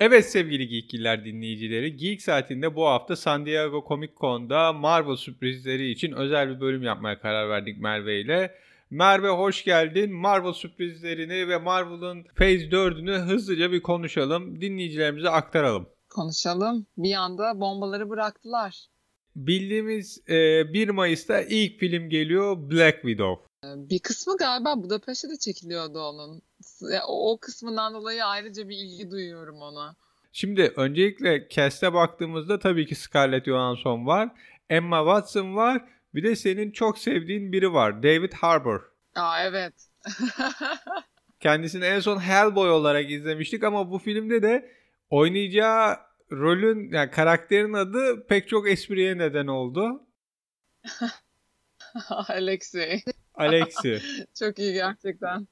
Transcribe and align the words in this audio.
Evet 0.00 0.30
sevgili 0.30 0.68
Geekgiller 0.68 1.24
dinleyicileri, 1.24 1.96
Geek 1.96 2.22
Saati'nde 2.22 2.74
bu 2.74 2.86
hafta 2.86 3.16
San 3.16 3.46
Diego 3.46 3.84
Comic 3.88 4.12
Con'da 4.20 4.72
Marvel 4.72 5.16
sürprizleri 5.16 5.90
için 5.90 6.12
özel 6.12 6.48
bir 6.48 6.60
bölüm 6.60 6.82
yapmaya 6.82 7.20
karar 7.20 7.48
verdik 7.48 7.80
Merve 7.80 8.20
ile. 8.20 8.54
Merve 8.90 9.28
hoş 9.28 9.64
geldin. 9.64 10.12
Marvel 10.12 10.52
sürprizlerini 10.52 11.48
ve 11.48 11.58
Marvel'ın 11.58 12.22
Phase 12.22 12.68
4'ünü 12.68 13.18
hızlıca 13.18 13.72
bir 13.72 13.82
konuşalım. 13.82 14.60
Dinleyicilerimize 14.60 15.28
aktaralım. 15.28 15.88
Konuşalım. 16.10 16.86
Bir 16.96 17.14
anda 17.14 17.60
bombaları 17.60 18.10
bıraktılar. 18.10 18.86
Bildiğimiz 19.36 20.22
e, 20.28 20.72
1 20.72 20.88
Mayıs'ta 20.88 21.42
ilk 21.42 21.78
film 21.78 22.08
geliyor 22.08 22.70
Black 22.70 22.94
Widow. 22.94 23.47
Bir 23.64 23.98
kısmı 23.98 24.36
galiba 24.36 24.82
Budapeşte 24.82 25.30
de 25.30 25.36
çekiliyordu 25.38 26.00
onun. 26.00 26.42
O, 27.06 27.32
o 27.32 27.38
kısmından 27.38 27.94
dolayı 27.94 28.24
ayrıca 28.24 28.68
bir 28.68 28.76
ilgi 28.76 29.10
duyuyorum 29.10 29.62
ona. 29.62 29.96
Şimdi 30.32 30.72
öncelikle 30.76 31.48
cast'e 31.50 31.92
baktığımızda 31.92 32.58
tabii 32.58 32.86
ki 32.86 32.94
Scarlett 32.94 33.44
Johansson 33.44 34.06
var. 34.06 34.28
Emma 34.70 34.98
Watson 34.98 35.56
var. 35.56 35.84
Bir 36.14 36.22
de 36.22 36.36
senin 36.36 36.70
çok 36.70 36.98
sevdiğin 36.98 37.52
biri 37.52 37.72
var. 37.72 38.02
David 38.02 38.32
Harbour. 38.32 38.80
Aa 39.14 39.42
evet. 39.44 39.74
Kendisini 41.40 41.84
en 41.84 42.00
son 42.00 42.18
Hellboy 42.18 42.70
olarak 42.70 43.10
izlemiştik 43.10 43.64
ama 43.64 43.90
bu 43.90 43.98
filmde 43.98 44.42
de 44.42 44.72
oynayacağı 45.10 45.96
rolün 46.32 46.92
yani 46.92 47.10
karakterin 47.10 47.72
adı 47.72 48.26
pek 48.26 48.48
çok 48.48 48.68
espriye 48.68 49.18
neden 49.18 49.46
oldu. 49.46 50.06
Alexei. 52.28 53.02
Alexi. 53.38 54.00
Çok 54.38 54.58
iyi 54.58 54.72
gerçekten. 54.72 55.46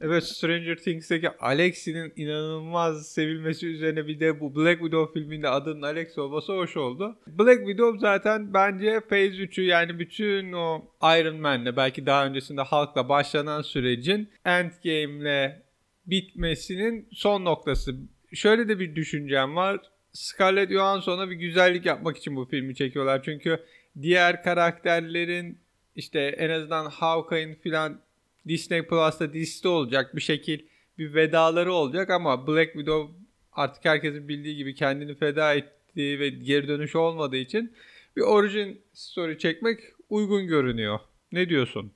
Evet 0.00 0.24
Stranger 0.24 0.76
Things'teki 0.76 1.30
Alexi'nin 1.30 2.12
inanılmaz 2.16 3.08
sevilmesi 3.08 3.66
üzerine 3.66 4.06
bir 4.06 4.20
de 4.20 4.40
bu 4.40 4.56
Black 4.56 4.80
Widow 4.80 5.20
filminde 5.20 5.48
adının 5.48 5.82
Alex 5.82 6.18
olması 6.18 6.52
hoş 6.52 6.76
oldu. 6.76 7.18
Black 7.26 7.58
Widow 7.58 7.98
zaten 7.98 8.54
bence 8.54 9.00
Phase 9.00 9.26
3'ü 9.26 9.62
yani 9.62 9.98
bütün 9.98 10.52
o 10.52 10.84
Iron 11.02 11.36
Man'le 11.36 11.76
belki 11.76 12.06
daha 12.06 12.26
öncesinde 12.26 12.60
Hulk'la 12.62 13.08
başlanan 13.08 13.62
sürecin 13.62 14.28
Endgame'le 14.44 15.62
bitmesinin 16.06 17.08
son 17.12 17.44
noktası. 17.44 17.94
Şöyle 18.34 18.68
de 18.68 18.78
bir 18.78 18.94
düşüncem 18.94 19.56
var. 19.56 19.80
Scarlett 20.12 20.70
Johansson'a 20.70 21.30
bir 21.30 21.36
güzellik 21.36 21.86
yapmak 21.86 22.16
için 22.16 22.36
bu 22.36 22.44
filmi 22.44 22.74
çekiyorlar. 22.74 23.22
Çünkü 23.22 23.58
diğer 24.02 24.42
karakterlerin 24.42 25.58
işte 25.96 26.20
en 26.20 26.50
azından 26.50 26.86
Hawkeye'in 26.86 27.54
filan 27.54 28.00
Disney 28.48 28.86
Plus'ta 28.86 29.32
dizisi 29.32 29.68
olacak 29.68 30.16
bir 30.16 30.20
şekil 30.20 30.66
bir 30.98 31.14
vedaları 31.14 31.72
olacak 31.72 32.10
ama 32.10 32.46
Black 32.46 32.72
Widow 32.72 33.14
artık 33.52 33.84
herkesin 33.84 34.28
bildiği 34.28 34.56
gibi 34.56 34.74
kendini 34.74 35.14
feda 35.14 35.54
ettiği 35.54 36.20
ve 36.20 36.28
geri 36.28 36.68
dönüş 36.68 36.96
olmadığı 36.96 37.36
için 37.36 37.76
bir 38.16 38.22
origin 38.22 38.82
story 38.92 39.38
çekmek 39.38 39.80
uygun 40.08 40.46
görünüyor. 40.46 40.98
Ne 41.32 41.48
diyorsun? 41.48 41.92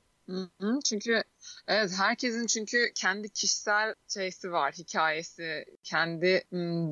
Çünkü 0.85 1.23
evet 1.69 1.91
herkesin 1.98 2.47
çünkü 2.47 2.92
kendi 2.95 3.29
kişisel 3.29 3.95
şeysi 4.14 4.53
var, 4.53 4.73
hikayesi, 4.73 5.64
kendi 5.85 6.42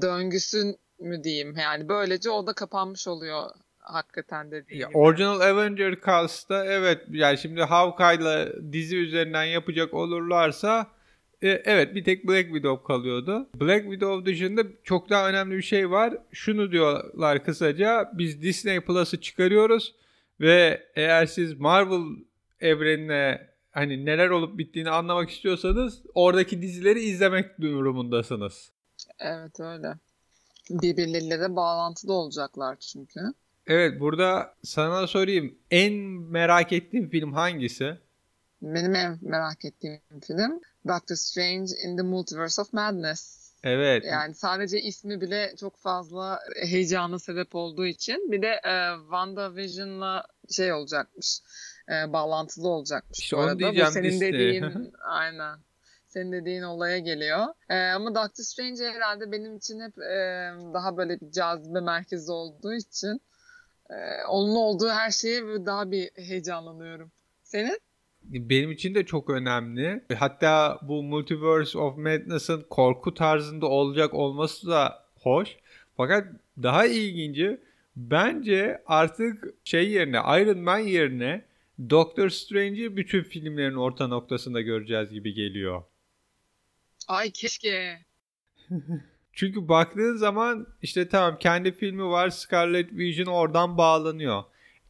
döngüsü 0.02 0.74
mü 0.98 1.24
diyeyim 1.24 1.56
yani 1.56 1.88
böylece 1.88 2.30
o 2.30 2.46
da 2.46 2.52
kapanmış 2.52 3.08
oluyor 3.08 3.50
hakikaten 3.88 4.50
de 4.50 4.64
ya, 4.70 4.88
Original 4.94 5.40
Avenger 5.40 5.96
cast'ta 6.06 6.64
evet 6.64 7.04
yani 7.10 7.38
şimdi 7.38 7.62
Hawkeye'la 7.62 8.48
dizi 8.72 8.96
üzerinden 8.96 9.44
yapacak 9.44 9.94
olurlarsa 9.94 10.86
e, 11.42 11.48
evet 11.48 11.94
bir 11.94 12.04
tek 12.04 12.28
Black 12.28 12.44
Widow 12.44 12.86
kalıyordu. 12.86 13.48
Black 13.54 13.82
Widow 13.82 14.26
dışında 14.26 14.62
çok 14.84 15.10
daha 15.10 15.28
önemli 15.28 15.56
bir 15.56 15.62
şey 15.62 15.90
var. 15.90 16.14
Şunu 16.32 16.72
diyorlar 16.72 17.44
kısaca 17.44 18.10
biz 18.14 18.42
Disney 18.42 18.80
Plus'ı 18.80 19.20
çıkarıyoruz 19.20 19.94
ve 20.40 20.86
eğer 20.94 21.26
siz 21.26 21.60
Marvel 21.60 22.24
evrenine 22.60 23.48
hani 23.70 24.04
neler 24.06 24.28
olup 24.28 24.58
bittiğini 24.58 24.90
anlamak 24.90 25.30
istiyorsanız 25.30 26.02
oradaki 26.14 26.62
dizileri 26.62 27.00
izlemek 27.00 27.60
durumundasınız. 27.60 28.70
Evet 29.18 29.60
öyle. 29.60 29.94
Birbirleriyle 30.70 31.40
de 31.40 31.56
bağlantılı 31.56 32.12
olacaklar 32.12 32.76
çünkü. 32.76 33.20
Evet 33.68 34.00
burada 34.00 34.54
sana 34.62 35.06
sorayım. 35.06 35.58
En 35.70 35.92
merak 36.30 36.72
ettiğin 36.72 37.08
film 37.08 37.32
hangisi? 37.32 37.98
Benim 38.62 38.94
en 38.94 39.18
merak 39.22 39.64
ettiğim 39.64 40.00
film 40.26 40.60
Doctor 40.88 41.16
Strange 41.16 41.72
in 41.84 41.96
the 41.96 42.02
Multiverse 42.02 42.62
of 42.62 42.72
Madness. 42.72 43.48
Evet. 43.64 44.04
Yani 44.04 44.34
sadece 44.34 44.80
ismi 44.80 45.20
bile 45.20 45.54
çok 45.60 45.76
fazla 45.78 46.40
heyecana 46.62 47.18
sebep 47.18 47.54
olduğu 47.54 47.86
için 47.86 48.32
bir 48.32 48.42
de 48.42 48.48
e, 48.48 48.98
WandaVision'la 49.00 50.26
şey 50.50 50.72
olacakmış. 50.72 51.40
E, 51.88 52.12
bağlantılı 52.12 52.68
olacakmış 52.68 53.18
işte 53.18 53.36
bu 53.36 53.40
arada. 53.40 53.52
Onu 53.52 53.58
diyeceğim 53.58 53.88
bu 53.88 53.92
senin 53.92 54.10
işte. 54.10 54.32
dediğin 54.32 54.92
aynen. 55.04 55.58
Senin 56.08 56.32
dediğin 56.32 56.62
olaya 56.62 56.98
geliyor. 56.98 57.46
E, 57.68 57.76
ama 57.76 58.14
Doctor 58.14 58.44
Strange 58.44 58.84
herhalde 58.84 59.32
benim 59.32 59.56
için 59.56 59.80
hep 59.80 59.98
e, 59.98 60.50
daha 60.74 60.96
böyle 60.96 61.20
bir 61.20 61.30
cazibe 61.30 61.80
merkezi 61.80 62.32
olduğu 62.32 62.74
için 62.74 63.20
ee, 63.90 63.94
onun 64.28 64.54
olduğu 64.54 64.88
her 64.88 65.10
şeye 65.10 65.42
daha 65.66 65.90
bir 65.90 66.10
heyecanlanıyorum. 66.16 67.10
Senin? 67.42 67.78
Benim 68.22 68.72
için 68.72 68.94
de 68.94 69.06
çok 69.06 69.30
önemli. 69.30 70.04
Hatta 70.18 70.78
bu 70.82 71.02
Multiverse 71.02 71.78
of 71.78 71.96
Madness'ın 71.96 72.66
korku 72.70 73.14
tarzında 73.14 73.66
olacak 73.66 74.14
olması 74.14 74.66
da 74.66 75.04
hoş. 75.20 75.56
Fakat 75.96 76.26
daha 76.62 76.86
ilginci 76.86 77.60
bence 77.96 78.82
artık 78.86 79.54
şey 79.64 79.90
yerine 79.90 80.16
Iron 80.16 80.58
Man 80.58 80.78
yerine 80.78 81.44
Doctor 81.90 82.28
Strange'i 82.28 82.96
bütün 82.96 83.22
filmlerin 83.22 83.74
orta 83.74 84.06
noktasında 84.06 84.60
göreceğiz 84.60 85.10
gibi 85.10 85.34
geliyor. 85.34 85.82
Ay 87.08 87.30
keşke. 87.30 87.98
Çünkü 89.38 89.68
baktığın 89.68 90.16
zaman 90.16 90.66
işte 90.82 91.08
tamam 91.08 91.38
kendi 91.38 91.72
filmi 91.72 92.04
var 92.04 92.30
Scarlet 92.30 92.92
Vision 92.92 93.26
oradan 93.26 93.78
bağlanıyor. 93.78 94.42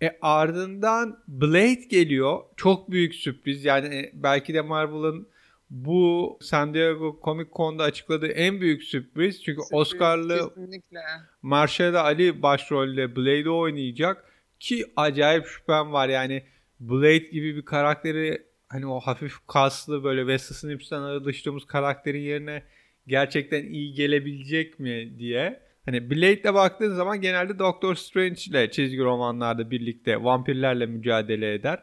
E 0.02 0.18
ardından 0.22 1.18
Blade 1.28 1.84
geliyor. 1.90 2.38
Çok 2.56 2.90
büyük 2.90 3.14
sürpriz. 3.14 3.64
Yani 3.64 3.94
e, 3.94 4.10
belki 4.14 4.54
de 4.54 4.60
Marvel'ın 4.60 5.28
bu 5.70 6.38
San 6.40 6.74
Diego 6.74 7.20
Comic 7.24 7.50
Con'da 7.56 7.82
açıkladığı 7.82 8.28
en 8.28 8.60
büyük 8.60 8.82
sürpriz. 8.82 9.42
Çünkü 9.42 9.62
sürpriz, 9.62 9.80
Oscar'lı 9.80 10.38
kesinlikle. 10.38 11.00
Marshall 11.42 11.94
Ali 11.94 12.42
başrolde 12.42 13.16
Blade'i 13.16 13.50
oynayacak. 13.50 14.24
Ki 14.60 14.84
acayip 14.96 15.46
şüphem 15.46 15.92
var. 15.92 16.08
Yani 16.08 16.42
Blade 16.80 17.18
gibi 17.18 17.56
bir 17.56 17.64
karakteri 17.64 18.42
hani 18.68 18.86
o 18.86 19.00
hafif 19.00 19.46
kaslı 19.46 20.04
böyle 20.04 20.20
Wesley 20.20 20.58
Snipes'ten 20.58 21.00
alıştığımız 21.00 21.66
karakterin 21.66 22.20
yerine 22.20 22.62
gerçekten 23.08 23.64
iyi 23.64 23.92
gelebilecek 23.92 24.78
mi 24.78 25.18
diye. 25.18 25.60
Hani 25.84 26.10
Blade'le 26.10 26.54
baktığın 26.54 26.94
zaman 26.94 27.20
genelde 27.20 27.58
Doctor 27.58 27.94
Strange 27.94 28.40
ile 28.48 28.70
çizgi 28.70 28.98
romanlarda 28.98 29.70
birlikte 29.70 30.24
vampirlerle 30.24 30.86
mücadele 30.86 31.54
eder. 31.54 31.82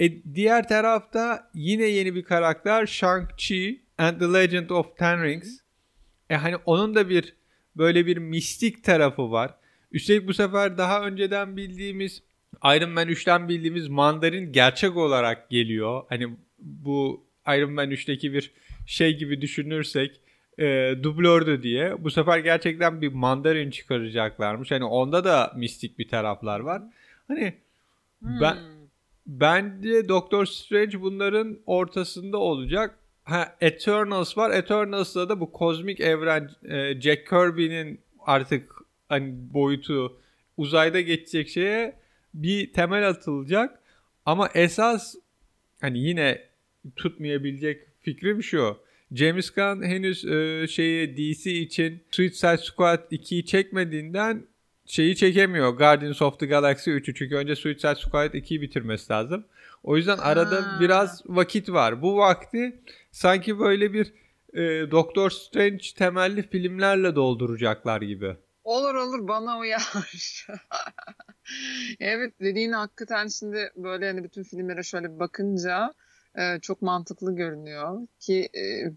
E, 0.00 0.34
diğer 0.34 0.68
tarafta 0.68 1.50
yine 1.54 1.84
yeni 1.84 2.14
bir 2.14 2.22
karakter 2.22 2.82
Shang-Chi 2.82 3.78
and 3.98 4.18
the 4.18 4.24
Legend 4.24 4.70
of 4.70 4.96
Ten 4.96 5.22
Rings. 5.22 5.58
E 6.30 6.36
hani 6.36 6.56
onun 6.56 6.94
da 6.94 7.08
bir 7.08 7.34
böyle 7.76 8.06
bir 8.06 8.16
mistik 8.16 8.84
tarafı 8.84 9.30
var. 9.30 9.54
Üstelik 9.92 10.28
bu 10.28 10.34
sefer 10.34 10.78
daha 10.78 11.06
önceden 11.06 11.56
bildiğimiz 11.56 12.22
Iron 12.64 12.90
Man 12.90 13.08
3'ten 13.08 13.48
bildiğimiz 13.48 13.88
Mandarin 13.88 14.52
gerçek 14.52 14.96
olarak 14.96 15.50
geliyor. 15.50 16.02
Hani 16.08 16.28
bu 16.58 17.26
Iron 17.48 17.72
Man 17.72 17.90
3'teki 17.90 18.32
bir 18.32 18.52
şey 18.86 19.16
gibi 19.16 19.40
düşünürsek 19.40 20.20
e, 20.58 20.94
dublördü 21.02 21.62
diye. 21.62 22.04
Bu 22.04 22.10
sefer 22.10 22.38
gerçekten 22.38 23.02
bir 23.02 23.12
Mandarin 23.12 23.70
çıkaracaklarmış. 23.70 24.70
Hani 24.70 24.84
onda 24.84 25.24
da 25.24 25.52
mistik 25.56 25.98
bir 25.98 26.08
taraflar 26.08 26.60
var. 26.60 26.82
Hani 27.28 27.54
hmm. 28.20 28.40
ben 28.40 28.56
bence 29.26 30.08
Doctor 30.08 30.46
Strange 30.46 31.00
bunların 31.00 31.58
ortasında 31.66 32.38
olacak. 32.38 32.98
Ha 33.24 33.56
Eternals 33.60 34.38
var. 34.38 34.50
Eternals'da 34.50 35.28
da 35.28 35.40
bu 35.40 35.52
kozmik 35.52 36.00
evren 36.00 36.50
e, 36.64 37.00
Jack 37.00 37.26
Kirby'nin 37.26 38.00
artık 38.26 38.72
hani 39.08 39.34
boyutu 39.54 40.20
uzayda 40.56 41.00
geçecek 41.00 41.48
şeye 41.48 41.96
bir 42.34 42.72
temel 42.72 43.08
atılacak. 43.08 43.78
Ama 44.26 44.48
esas 44.54 45.14
hani 45.80 45.98
yine 45.98 46.42
tutmayabilecek 46.96 47.86
fikrim 48.02 48.42
şu. 48.42 48.85
James 49.12 49.50
Gunn 49.50 49.82
henüz 49.82 50.24
e, 50.24 50.66
şeyi 50.68 51.16
DC 51.16 51.50
için 51.50 52.02
Suicide 52.10 52.58
Squad 52.58 53.12
2'yi 53.12 53.46
çekmediğinden 53.46 54.46
şeyi 54.86 55.16
çekemiyor. 55.16 55.76
Guardians 55.76 56.22
of 56.22 56.38
the 56.38 56.46
Galaxy 56.46 56.90
3'ü 56.90 57.14
çünkü 57.14 57.36
önce 57.36 57.56
Suicide 57.56 57.94
Squad 57.94 58.34
2'yi 58.34 58.60
bitirmesi 58.60 59.12
lazım. 59.12 59.44
O 59.82 59.96
yüzden 59.96 60.18
arada 60.18 60.56
ha. 60.56 60.78
biraz 60.80 61.22
vakit 61.26 61.68
var. 61.68 62.02
Bu 62.02 62.16
vakti 62.16 62.80
sanki 63.12 63.58
böyle 63.58 63.92
bir 63.92 64.12
e, 64.54 64.90
Doctor 64.90 65.30
Strange 65.30 65.84
temelli 65.96 66.48
filmlerle 66.48 67.14
dolduracaklar 67.14 68.02
gibi. 68.02 68.36
Olur 68.64 68.94
olur 68.94 69.28
bana 69.28 69.58
uyar. 69.58 69.92
evet 72.00 72.32
dediğin 72.40 72.72
hakikaten 72.72 73.28
şimdi 73.28 73.72
böyle 73.76 74.06
hani 74.06 74.24
bütün 74.24 74.42
filmlere 74.42 74.82
şöyle 74.82 75.14
bir 75.14 75.18
bakınca 75.18 75.94
e, 76.38 76.60
çok 76.62 76.82
mantıklı 76.82 77.36
görünüyor 77.36 78.06
ki 78.20 78.48
e, 78.56 78.92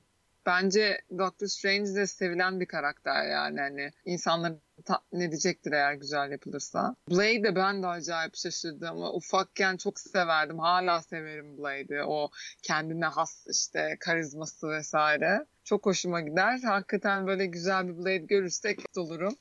bence 0.46 1.02
Doctor 1.18 1.48
Strange 1.48 1.96
de 1.96 2.08
sevilen 2.08 2.60
bir 2.60 2.66
karakter 2.66 3.28
yani 3.30 3.60
hani 3.60 3.92
insanları 4.06 4.58
tatmin 4.86 5.20
edecektir 5.20 5.72
eğer 5.72 5.94
güzel 5.94 6.32
yapılırsa. 6.32 6.96
Blade 7.12 7.56
ben 7.56 7.84
de 7.84 7.88
acayip 7.88 8.36
şaşırdım 8.36 9.02
ufakken 9.02 9.78
çok 9.78 10.00
severdim. 10.00 10.60
Hala 10.60 11.02
severim 11.02 11.58
Blade'i. 11.58 12.04
O 12.04 12.30
kendine 12.64 13.06
has 13.06 13.48
işte 13.52 13.98
karizması 14.00 14.70
vesaire. 14.70 15.46
Çok 15.64 15.86
hoşuma 15.86 16.22
gider. 16.22 16.60
Hakikaten 16.64 17.28
böyle 17.28 17.46
güzel 17.46 17.88
bir 17.88 17.98
Blade 17.98 18.18
görürsek 18.18 18.80
olurum. 18.98 19.36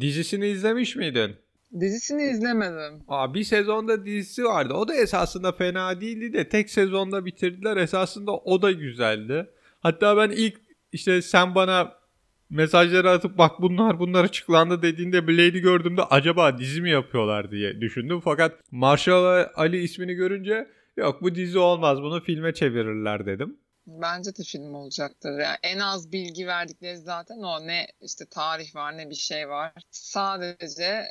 Dizisini 0.00 0.46
izlemiş 0.46 0.96
miydin? 0.96 1.36
Dizisini 1.80 2.22
izlemedim. 2.22 3.04
Aa, 3.08 3.34
bir 3.34 3.44
sezonda 3.44 4.04
dizisi 4.04 4.44
vardı. 4.44 4.74
O 4.74 4.88
da 4.88 4.94
esasında 4.94 5.52
fena 5.52 6.00
değildi 6.00 6.32
de 6.32 6.48
tek 6.48 6.70
sezonda 6.70 7.24
bitirdiler. 7.24 7.76
Esasında 7.76 8.32
o 8.32 8.62
da 8.62 8.72
güzeldi. 8.72 9.50
Hatta 9.80 10.16
ben 10.16 10.30
ilk 10.30 10.60
işte 10.92 11.22
sen 11.22 11.54
bana 11.54 11.92
mesajları 12.50 13.10
atıp 13.10 13.38
bak 13.38 13.52
bunlar 13.60 13.98
bunlar 13.98 14.24
açıklandı 14.24 14.82
dediğinde 14.82 15.28
Blade'i 15.28 15.60
gördüğümde 15.60 16.02
acaba 16.02 16.58
dizi 16.58 16.80
mi 16.82 16.90
yapıyorlar 16.90 17.50
diye 17.50 17.80
düşündüm. 17.80 18.20
Fakat 18.20 18.52
Marshall 18.70 19.46
Ali 19.54 19.82
ismini 19.82 20.14
görünce 20.14 20.68
yok 20.96 21.22
bu 21.22 21.34
dizi 21.34 21.58
olmaz 21.58 22.02
bunu 22.02 22.20
filme 22.20 22.54
çevirirler 22.54 23.26
dedim. 23.26 23.56
Bence 23.86 24.30
de 24.36 24.42
film 24.42 24.74
olacaktır. 24.74 25.30
Yani 25.30 25.56
en 25.62 25.78
az 25.78 26.12
bilgi 26.12 26.46
verdikleri 26.46 26.96
zaten 26.96 27.38
o 27.38 27.66
ne 27.66 27.86
işte 28.00 28.24
tarih 28.30 28.74
var 28.74 28.96
ne 28.98 29.10
bir 29.10 29.14
şey 29.14 29.48
var. 29.48 29.72
Sadece 29.90 31.04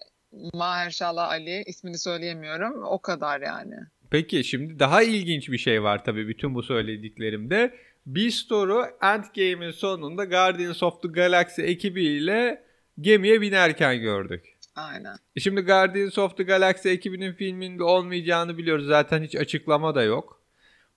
Mahershala 0.54 1.28
Ali 1.28 1.64
ismini 1.66 1.98
söyleyemiyorum 1.98 2.84
o 2.84 3.02
kadar 3.02 3.42
yani. 3.42 3.76
Peki 4.10 4.44
şimdi 4.44 4.80
daha 4.80 5.04
ilginç 5.04 5.50
bir 5.50 5.58
şey 5.58 5.84
var 5.84 6.04
tabii 6.04 6.28
bütün 6.28 6.56
bu 6.56 6.64
söylediklerimde. 6.64 7.74
Beastor'u 8.06 8.86
Endgame'in 9.02 9.72
sonunda 9.72 10.26
Guardians 10.26 10.84
of 10.84 11.02
the 11.02 11.08
Galaxy 11.08 11.62
ekibiyle 11.62 12.64
gemiye 13.02 13.42
binerken 13.42 14.00
gördük. 14.00 14.58
Aynen. 14.76 15.18
Şimdi 15.40 15.62
Guardians 15.62 16.18
of 16.18 16.38
the 16.38 16.44
Galaxy 16.44 16.90
ekibinin 16.90 17.34
filminde 17.34 17.84
olmayacağını 17.84 18.58
biliyoruz. 18.58 18.88
Zaten 18.88 19.24
hiç 19.24 19.36
açıklama 19.36 19.96
da 19.96 20.04
yok. 20.04 20.42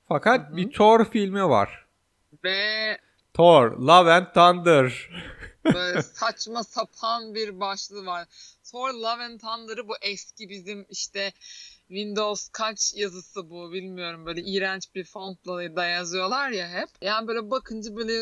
Fakat 0.09 0.49
Hı-hı. 0.49 0.57
bir 0.57 0.71
Thor 0.71 1.05
filmi 1.05 1.49
var. 1.49 1.87
Ve 2.45 2.99
Thor, 3.35 3.71
Love 3.71 4.13
and 4.13 4.27
Thunder. 4.35 5.11
Böyle 5.65 6.03
saçma 6.03 6.65
sapan 6.65 7.35
bir 7.35 7.61
başlığı 7.61 8.07
var. 8.07 8.29
Thor 8.65 8.95
Love 8.95 9.25
and 9.25 9.41
Thunder'ı 9.41 9.89
bu 9.89 9.95
eski 10.03 10.49
bizim 10.49 10.87
işte 10.91 11.33
Windows 11.89 12.49
kaç 12.49 12.95
yazısı 12.95 13.51
bu 13.51 13.73
bilmiyorum 13.73 14.27
böyle 14.27 14.43
iğrenç 14.43 14.95
bir 14.95 15.05
fontla 15.05 15.77
da 15.77 15.87
yazıyorlar 15.87 16.51
ya 16.51 16.69
hep. 16.69 16.89
Yani 17.03 17.29
böyle 17.29 17.51
bakınca 17.51 17.97
böyle 17.97 18.13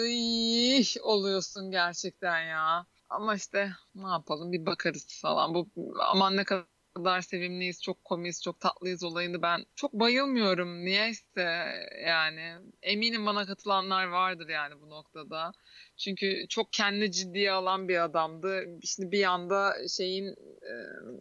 oluyorsun 1.02 1.70
gerçekten 1.70 2.40
ya. 2.40 2.86
Ama 3.10 3.34
işte 3.34 3.72
ne 3.94 4.08
yapalım 4.08 4.52
bir 4.52 4.66
bakarız 4.66 5.06
falan. 5.22 5.54
Bu 5.54 5.68
aman 6.00 6.36
ne 6.36 6.44
kadar 6.44 6.64
kadar 6.94 7.20
sevimliyiz, 7.20 7.82
çok 7.82 8.04
komiyiz, 8.04 8.42
çok 8.42 8.60
tatlıyız 8.60 9.04
olayını 9.04 9.42
ben 9.42 9.64
çok 9.76 9.92
bayılmıyorum. 9.92 10.84
Niyeyse 10.84 11.72
yani 12.06 12.54
eminim 12.82 13.26
bana 13.26 13.46
katılanlar 13.46 14.06
vardır 14.06 14.48
yani 14.48 14.74
bu 14.82 14.90
noktada. 14.90 15.52
Çünkü 15.96 16.46
çok 16.48 16.72
kendi 16.72 17.12
ciddiye 17.12 17.52
alan 17.52 17.88
bir 17.88 18.04
adamdı. 18.04 18.64
Şimdi 18.84 19.12
bir 19.12 19.24
anda 19.24 19.74
şeyin 19.88 20.34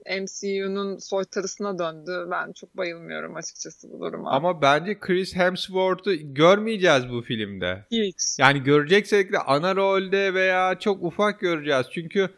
e, 0.05 0.19
MCU'nun 0.21 0.97
soytarısına 0.97 1.79
döndü. 1.79 2.27
Ben 2.31 2.53
çok 2.53 2.77
bayılmıyorum 2.77 3.35
açıkçası 3.35 3.91
bu 3.91 3.99
duruma. 3.99 4.31
Ama 4.31 4.61
bence 4.61 4.99
Chris 4.99 5.35
Hemsworth'u 5.35 6.11
görmeyeceğiz 6.33 7.09
bu 7.09 7.21
filmde. 7.21 7.85
Hiç. 7.91 8.39
Yani 8.39 8.63
göreceksek 8.63 9.33
de 9.33 9.39
ana 9.39 9.75
rolde 9.75 10.33
veya 10.33 10.79
çok 10.79 11.03
ufak 11.03 11.39
göreceğiz. 11.39 11.85
Çünkü 11.91 12.29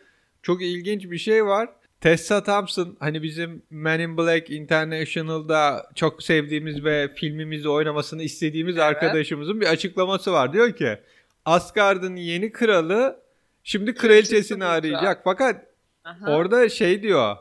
çok 0.41 0.61
ilginç 0.61 1.03
bir 1.11 1.17
şey 1.17 1.45
var. 1.45 1.69
Tessa 2.01 2.43
Thompson 2.43 2.97
hani 2.99 3.23
bizim 3.23 3.63
Men 3.69 3.99
in 3.99 4.17
Black 4.17 4.49
International'da 4.49 5.89
çok 5.95 6.23
sevdiğimiz 6.23 6.83
ve 6.83 7.13
filmimizde 7.15 7.69
oynamasını 7.69 8.23
istediğimiz 8.23 8.75
evet. 8.75 8.85
arkadaşımızın 8.85 9.61
bir 9.61 9.65
açıklaması 9.65 10.31
var. 10.31 10.53
Diyor 10.53 10.75
ki 10.75 10.97
Asgard'ın 11.45 12.15
yeni 12.15 12.51
kralı 12.51 13.19
şimdi 13.63 13.95
kraliçesini 13.95 14.65
arayacak. 14.65 15.21
Fakat 15.23 15.65
Aha. 16.03 16.31
orada 16.31 16.69
şey 16.69 17.01
diyor. 17.01 17.35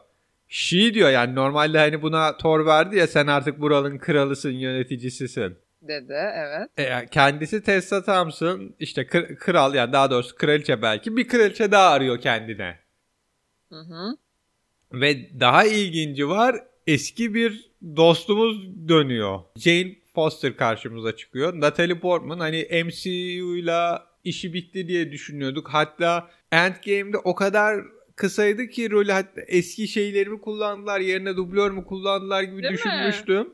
She 0.48 0.94
diyor 0.94 1.10
yani 1.10 1.34
normalde 1.34 1.78
hani 1.78 2.02
buna 2.02 2.36
Thor 2.36 2.66
verdi 2.66 2.96
ya 2.96 3.06
sen 3.06 3.26
artık 3.26 3.60
buranın 3.60 3.98
kralısın 3.98 4.50
yöneticisisin. 4.52 5.58
Dedi 5.82 6.14
evet. 6.34 6.70
E, 6.76 7.06
kendisi 7.10 7.62
Tessa 7.62 8.04
Thompson 8.04 8.74
işte 8.78 9.06
kral 9.36 9.74
yani 9.74 9.92
daha 9.92 10.10
doğrusu 10.10 10.36
kraliçe 10.36 10.82
belki 10.82 11.16
bir 11.16 11.28
kraliçe 11.28 11.72
daha 11.72 11.90
arıyor 11.90 12.20
kendine. 12.20 12.78
Hı 13.68 13.80
hı. 13.80 14.16
Ve 14.92 15.40
daha 15.40 15.64
ilginci 15.64 16.28
var 16.28 16.56
eski 16.86 17.34
bir 17.34 17.70
dostumuz 17.96 18.88
dönüyor. 18.88 19.40
Jane 19.56 19.96
Foster 20.14 20.56
karşımıza 20.56 21.16
çıkıyor. 21.16 21.60
Natalie 21.60 21.98
Portman 21.98 22.40
hani 22.40 22.68
MCU'yla 22.84 24.06
işi 24.24 24.52
bitti 24.52 24.88
diye 24.88 25.12
düşünüyorduk. 25.12 25.68
Hatta 25.68 26.30
Endgame'de 26.52 27.16
o 27.24 27.34
kadar 27.34 27.84
kısaydı 28.16 28.66
ki 28.66 28.90
rolü 28.90 29.12
hatta 29.12 29.40
eski 29.40 29.88
şeylerimi 29.88 30.40
kullandılar 30.40 31.00
yerine 31.00 31.36
dublör 31.36 31.70
mü 31.70 31.84
kullandılar 31.84 32.42
gibi 32.42 32.62
Değil 32.62 32.72
düşünmüştüm. 32.72 33.42
Mi? 33.42 33.52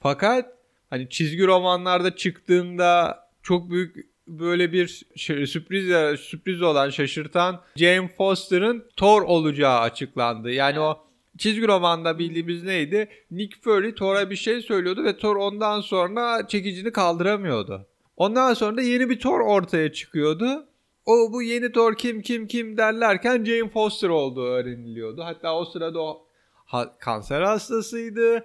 Fakat 0.00 0.54
hani 0.90 1.08
çizgi 1.08 1.46
romanlarda 1.46 2.16
çıktığında 2.16 3.18
çok 3.42 3.70
büyük 3.70 3.96
böyle 4.38 4.72
bir 4.72 5.02
sürpriz 5.16 6.20
sürpriz 6.20 6.62
olan 6.62 6.90
şaşırtan 6.90 7.60
Jane 7.76 8.08
Foster'ın 8.08 8.84
Thor 8.96 9.22
olacağı 9.22 9.78
açıklandı. 9.78 10.50
Yani 10.50 10.78
evet. 10.78 10.82
o 10.82 10.98
çizgi 11.38 11.68
romanda 11.68 12.18
bildiğimiz 12.18 12.64
neydi? 12.64 13.08
Nick 13.30 13.60
Fury 13.60 13.94
Thor'a 13.94 14.30
bir 14.30 14.36
şey 14.36 14.60
söylüyordu 14.62 15.04
ve 15.04 15.16
Thor 15.16 15.36
ondan 15.36 15.80
sonra 15.80 16.46
çekicini 16.48 16.92
kaldıramıyordu. 16.92 17.86
Ondan 18.16 18.54
sonra 18.54 18.76
da 18.76 18.82
yeni 18.82 19.10
bir 19.10 19.20
Thor 19.20 19.40
ortaya 19.40 19.92
çıkıyordu. 19.92 20.66
O 21.06 21.32
bu 21.32 21.42
yeni 21.42 21.72
Thor 21.72 21.94
kim 21.94 22.22
kim 22.22 22.46
kim 22.46 22.76
derlerken 22.76 23.44
Jane 23.44 23.68
Foster 23.68 24.08
olduğu 24.08 24.44
öğreniliyordu. 24.44 25.24
Hatta 25.24 25.56
o 25.56 25.64
sırada 25.64 26.00
o 26.00 26.26
ha, 26.66 26.96
kanser 26.98 27.42
hastasıydı. 27.42 28.44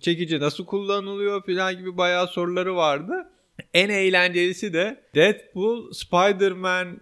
Çekici 0.00 0.40
nasıl 0.40 0.66
kullanılıyor 0.66 1.42
filan 1.42 1.78
gibi 1.78 1.96
bayağı 1.96 2.26
soruları 2.26 2.76
vardı. 2.76 3.31
En 3.74 3.88
eğlencelisi 3.88 4.72
de 4.72 5.04
Deadpool, 5.14 5.92
Spider-Man 5.92 7.00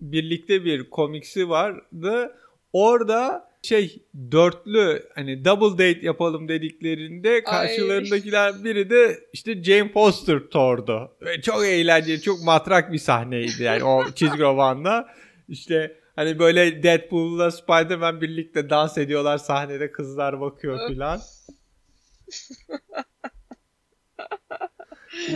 birlikte 0.00 0.64
bir 0.64 0.90
komiksi 0.90 1.48
vardı. 1.48 2.36
Orada 2.72 3.50
şey 3.62 4.02
dörtlü 4.32 5.08
hani 5.14 5.44
double 5.44 5.72
date 5.72 6.06
yapalım 6.06 6.48
dediklerinde 6.48 7.44
karşılarındakiler 7.44 8.64
biri 8.64 8.90
de 8.90 9.20
işte 9.32 9.62
Jane 9.62 9.92
Foster 9.92 10.38
Thor'du. 10.38 11.16
Ve 11.22 11.40
çok 11.40 11.64
eğlenceli, 11.64 12.22
çok 12.22 12.44
matrak 12.44 12.92
bir 12.92 12.98
sahneydi 12.98 13.62
yani 13.62 13.84
o 13.84 14.04
çizgi 14.14 14.38
romanda. 14.38 15.08
İşte 15.48 15.96
hani 16.16 16.38
böyle 16.38 16.82
Deadpool'la 16.82 17.50
Spider-Man 17.50 18.20
birlikte 18.20 18.70
dans 18.70 18.98
ediyorlar 18.98 19.38
sahnede 19.38 19.92
kızlar 19.92 20.40
bakıyor 20.40 20.88
filan. 20.88 21.20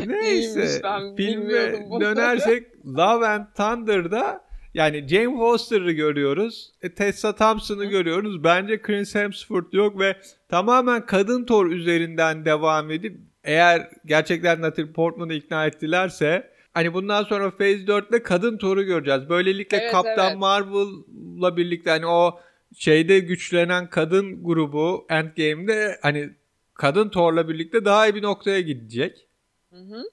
Neyse 0.06 0.82
filme 1.16 1.72
dönersek 2.00 2.66
Love 2.86 3.26
and 3.26 3.44
Thunder'da 3.56 4.44
yani 4.74 5.08
Jane 5.08 5.36
Foster'ı 5.38 5.92
görüyoruz. 5.92 6.72
E, 6.82 6.94
Tessa 6.94 7.34
Thompson'ı 7.34 7.84
görüyoruz. 7.84 8.44
Bence 8.44 8.82
Chris 8.82 9.14
Hemsworth 9.14 9.74
yok 9.74 9.98
ve 10.00 10.16
tamamen 10.48 11.06
kadın 11.06 11.44
Thor 11.44 11.66
üzerinden 11.66 12.44
devam 12.44 12.90
edip 12.90 13.16
eğer 13.44 13.88
gerçekten 14.06 14.62
Natalie 14.62 14.92
Portman'ı 14.92 15.34
ikna 15.34 15.66
ettilerse 15.66 16.50
hani 16.74 16.94
bundan 16.94 17.24
sonra 17.24 17.50
Phase 17.50 17.84
4'te 17.84 18.22
kadın 18.22 18.58
Thor'u 18.58 18.82
göreceğiz. 18.82 19.28
Böylelikle 19.28 19.76
evet, 19.76 19.92
Kaptan 19.92 20.30
evet. 20.30 20.38
Marvel'la 20.38 21.56
birlikte 21.56 21.90
hani 21.90 22.06
o 22.06 22.40
şeyde 22.76 23.18
güçlenen 23.18 23.90
kadın 23.90 24.44
grubu 24.44 25.06
Endgame'de 25.10 25.98
hani 26.02 26.30
kadın 26.74 27.08
Thor'la 27.08 27.48
birlikte 27.48 27.84
daha 27.84 28.08
iyi 28.08 28.14
bir 28.14 28.22
noktaya 28.22 28.60
gidecek. 28.60 29.26
Hı 29.74 29.80
hı. 29.80 30.04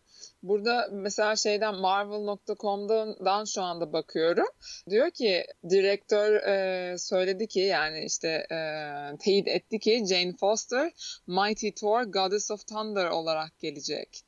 Burada 0.43 0.89
mesela 0.91 1.35
şeyden 1.35 1.75
Marvel.com'dan 1.75 3.45
şu 3.45 3.61
anda 3.61 3.93
bakıyorum. 3.93 4.47
Diyor 4.89 5.11
ki 5.11 5.45
direktör 5.69 6.33
e, 6.33 6.97
söyledi 6.97 7.47
ki 7.47 7.59
yani 7.59 8.05
işte 8.05 8.27
e, 8.27 8.57
teyit 9.19 9.47
etti 9.47 9.79
ki 9.79 10.03
Jane 10.09 10.33
Foster 10.39 10.91
Mighty 11.27 11.69
Thor 11.69 12.03
Goddess 12.03 12.51
of 12.51 12.67
Thunder 12.67 13.09
olarak 13.09 13.59
gelecek. 13.59 14.21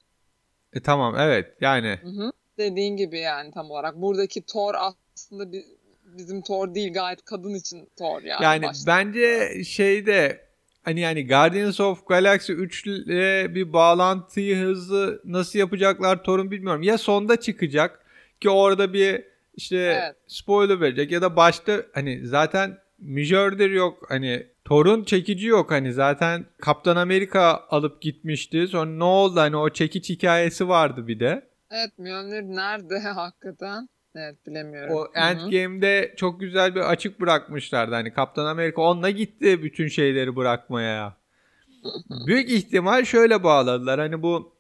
E 0.73 0.81
tamam 0.81 1.15
evet 1.19 1.57
yani. 1.61 1.99
Hı 2.01 2.09
hı. 2.09 2.31
Dediğin 2.57 2.97
gibi 2.97 3.19
yani 3.19 3.51
tam 3.51 3.71
olarak. 3.71 3.95
Buradaki 3.95 4.45
Thor 4.45 4.75
aslında 4.77 5.57
bizim 6.03 6.41
Thor 6.41 6.75
değil 6.75 6.93
gayet 6.93 7.25
kadın 7.25 7.53
için 7.53 7.89
Thor 7.97 8.21
yani. 8.21 8.43
Yani 8.43 8.65
başta. 8.65 8.87
bence 8.87 9.63
şeyde 9.63 10.52
hani 10.83 10.99
yani 10.99 11.27
Guardians 11.27 11.79
of 11.79 12.07
Galaxy 12.07 12.53
3 12.53 12.85
ile 12.85 13.55
bir 13.55 13.73
bağlantıyı 13.73 14.57
hızlı 14.57 15.21
nasıl 15.25 15.59
yapacaklar 15.59 16.23
Thor'un 16.23 16.51
bilmiyorum. 16.51 16.83
Ya 16.83 16.97
sonda 16.97 17.39
çıkacak 17.39 17.99
ki 18.41 18.49
orada 18.49 18.93
bir 18.93 19.23
işte 19.55 19.77
evet. 19.77 20.15
spoiler 20.27 20.81
verecek 20.81 21.11
ya 21.11 21.21
da 21.21 21.35
başta 21.35 21.83
hani 21.93 22.27
zaten 22.27 22.77
Mjolnir 22.99 23.71
yok 23.71 24.05
hani 24.09 24.47
Thor'un 24.65 25.03
çekici 25.03 25.47
yok 25.47 25.71
hani 25.71 25.93
zaten 25.93 26.45
Kaptan 26.61 26.95
Amerika 26.95 27.65
alıp 27.69 28.01
gitmişti. 28.01 28.67
Sonra 28.67 28.91
ne 28.91 29.03
oldu 29.03 29.39
hani 29.39 29.57
o 29.57 29.69
çekiç 29.69 30.09
hikayesi 30.09 30.67
vardı 30.67 31.07
bir 31.07 31.19
de. 31.19 31.49
Evet 31.71 31.99
Mjolnir 31.99 32.41
nerede 32.41 32.99
hakikaten? 33.15 33.89
Evet 34.15 34.48
bilemiyorum. 34.48 34.96
O 34.96 35.08
Endgame'de 35.15 36.13
çok 36.17 36.39
güzel 36.39 36.75
bir 36.75 36.79
açık 36.79 37.22
bırakmışlardı. 37.22 37.96
Hani 37.96 38.13
Kaptan 38.13 38.46
Amerika 38.46 38.82
onunla 38.82 39.10
gitti 39.10 39.63
bütün 39.63 39.88
şeyleri 39.88 40.36
bırakmaya. 40.36 41.17
Büyük 42.27 42.50
ihtimal 42.50 43.05
şöyle 43.05 43.43
bağladılar. 43.43 44.00
Hani 44.00 44.22
bu 44.22 44.55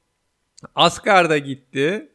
Asgard'a 0.75 1.37
gitti. 1.37 2.09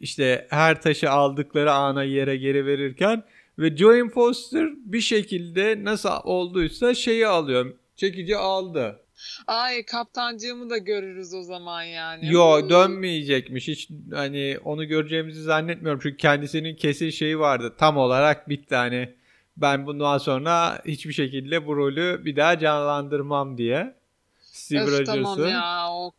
İşte 0.00 0.46
her 0.50 0.82
taşı 0.82 1.10
aldıkları 1.10 1.72
ana 1.72 2.04
yere 2.04 2.36
geri 2.36 2.66
verirken 2.66 3.22
ve 3.58 3.76
Joan 3.76 4.08
Foster 4.08 4.68
bir 4.76 5.00
şekilde 5.00 5.84
nasıl 5.84 6.10
olduysa 6.24 6.94
şeyi 6.94 7.26
alıyor. 7.26 7.74
Çekici 7.96 8.36
aldı. 8.36 9.00
Ay 9.46 9.84
kaptancığımı 9.84 10.70
da 10.70 10.78
görürüz 10.78 11.34
o 11.34 11.42
zaman 11.42 11.82
yani. 11.82 12.32
Yo 12.32 12.68
dönmeyecekmiş. 12.68 13.68
Hiç 13.68 13.88
hani 14.12 14.58
onu 14.64 14.84
göreceğimizi 14.84 15.42
zannetmiyorum. 15.42 16.00
Çünkü 16.02 16.16
kendisinin 16.16 16.76
kesin 16.76 17.10
şeyi 17.10 17.38
vardı. 17.38 17.74
Tam 17.78 17.96
olarak 17.96 18.48
bitti 18.48 18.74
hani. 18.74 19.14
Ben 19.56 19.86
bundan 19.86 20.18
sonra 20.18 20.82
hiçbir 20.86 21.12
şekilde 21.12 21.66
bu 21.66 21.76
rolü 21.76 22.24
bir 22.24 22.36
daha 22.36 22.58
canlandırmam 22.58 23.58
diye. 23.58 23.94
Steve 24.40 24.82
Öf, 24.82 25.06
tamam 25.06 25.48
ya 25.48 25.88
ok. 25.92 26.14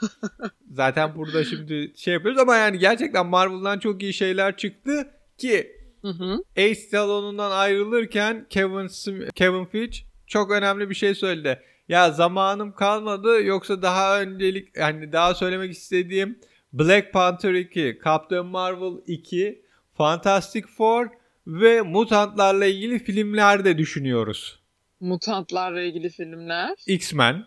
Zaten 0.72 1.16
burada 1.16 1.44
şimdi 1.44 1.92
şey 1.96 2.14
yapıyoruz 2.14 2.40
ama 2.40 2.56
yani 2.56 2.78
gerçekten 2.78 3.26
Marvel'dan 3.26 3.78
çok 3.78 4.02
iyi 4.02 4.12
şeyler 4.12 4.56
çıktı 4.56 5.10
ki 5.38 5.76
Hı 6.02 6.08
hı. 6.08 6.44
Ace 6.56 6.74
Stallon'undan 6.74 7.50
ayrılırken 7.50 8.46
Kevin 8.50 8.88
Kevin 9.34 9.64
Feige 9.64 9.96
çok 10.26 10.50
önemli 10.50 10.90
bir 10.90 10.94
şey 10.94 11.14
söyledi. 11.14 11.62
Ya 11.88 12.10
zamanım 12.10 12.72
kalmadı 12.72 13.42
yoksa 13.42 13.82
daha 13.82 14.20
öncelik 14.20 14.76
yani 14.76 15.12
daha 15.12 15.34
söylemek 15.34 15.72
istediğim 15.72 16.38
Black 16.72 17.12
Panther 17.12 17.54
2, 17.54 17.98
Captain 18.04 18.46
Marvel 18.46 18.92
2, 19.06 19.62
Fantastic 19.96 20.66
Four 20.76 21.08
ve 21.46 21.82
mutantlarla 21.82 22.66
ilgili 22.66 22.98
filmler 22.98 23.64
de 23.64 23.78
düşünüyoruz. 23.78 24.60
Mutantlarla 25.00 25.80
ilgili 25.80 26.10
filmler? 26.10 26.74
X-Men. 26.86 27.44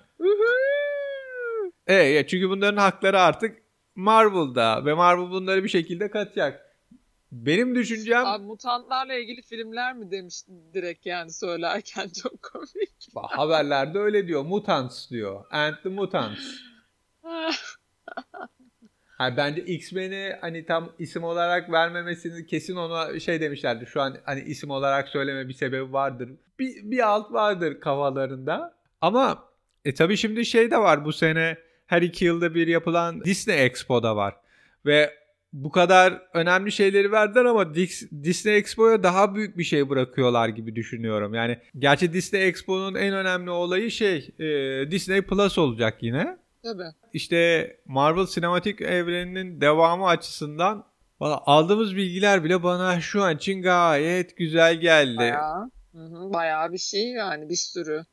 evet 1.87 2.29
çünkü 2.29 2.49
bunların 2.49 2.77
hakları 2.77 3.19
artık 3.19 3.57
Marvel'da 3.95 4.85
ve 4.85 4.93
Marvel 4.93 5.29
bunları 5.29 5.63
bir 5.63 5.69
şekilde 5.69 6.11
katacak. 6.11 6.68
Benim 7.31 7.75
düşüncem... 7.75 8.25
Abi 8.25 8.45
mutantlarla 8.45 9.13
ilgili 9.13 9.41
filmler 9.41 9.95
mi 9.95 10.11
demiştin 10.11 10.73
direkt 10.73 11.05
yani 11.05 11.31
söylerken 11.31 12.09
çok 12.21 12.43
komik. 12.43 12.89
Haberlerde 13.15 13.99
öyle 13.99 14.27
diyor. 14.27 14.43
Mutants 14.45 15.09
diyor. 15.09 15.45
And 15.51 15.73
the 15.83 15.89
Mutants. 15.89 16.41
Hayır, 19.17 19.37
bence 19.37 19.61
X-Men'i 19.61 20.35
hani 20.41 20.65
tam 20.65 20.91
isim 20.99 21.23
olarak 21.23 21.71
vermemesini 21.71 22.45
kesin 22.45 22.75
ona 22.75 23.19
şey 23.19 23.41
demişlerdi. 23.41 23.85
Şu 23.85 24.01
an 24.01 24.17
hani 24.25 24.41
isim 24.41 24.69
olarak 24.69 25.07
söyleme 25.07 25.47
bir 25.47 25.53
sebebi 25.53 25.93
vardır. 25.93 26.29
Bir, 26.59 26.91
bir 26.91 27.07
alt 27.07 27.31
vardır 27.31 27.79
kafalarında. 27.79 28.75
Ama 29.01 29.43
e 29.85 29.93
tabii 29.93 30.17
şimdi 30.17 30.45
şey 30.45 30.71
de 30.71 30.77
var 30.77 31.05
bu 31.05 31.13
sene 31.13 31.57
her 31.87 32.01
iki 32.01 32.25
yılda 32.25 32.55
bir 32.55 32.67
yapılan 32.67 33.23
Disney 33.25 33.65
Expo'da 33.65 34.15
var. 34.15 34.35
Ve 34.85 35.18
bu 35.53 35.71
kadar 35.71 36.21
önemli 36.33 36.71
şeyleri 36.71 37.11
verdiler 37.11 37.45
ama 37.45 37.75
Disney 38.23 38.57
Expo'ya 38.57 39.03
daha 39.03 39.35
büyük 39.35 39.57
bir 39.57 39.63
şey 39.63 39.89
bırakıyorlar 39.89 40.49
gibi 40.49 40.75
düşünüyorum. 40.75 41.33
Yani 41.33 41.59
gerçi 41.77 42.13
Disney 42.13 42.47
Expo'nun 42.47 42.95
en 42.95 43.13
önemli 43.13 43.49
olayı 43.49 43.91
şey 43.91 44.35
e, 44.39 44.45
Disney 44.91 45.21
Plus 45.21 45.57
olacak 45.57 45.97
yine. 46.01 46.37
Tabii. 46.63 46.83
İşte 47.13 47.71
Marvel 47.85 48.25
sinematik 48.25 48.81
evreninin 48.81 49.61
devamı 49.61 50.07
açısından 50.07 50.85
valla 51.19 51.41
aldığımız 51.45 51.95
bilgiler 51.95 52.43
bile 52.43 52.63
bana 52.63 53.01
şu 53.01 53.23
an 53.23 53.35
için 53.35 53.61
gayet 53.61 54.37
güzel 54.37 54.75
geldi. 54.75 55.17
Bayağı, 55.17 55.71
hı 55.91 55.97
hı, 55.97 56.33
bayağı 56.33 56.71
bir 56.71 56.77
şey 56.77 57.11
yani 57.11 57.49
bir 57.49 57.55
sürü. 57.55 58.05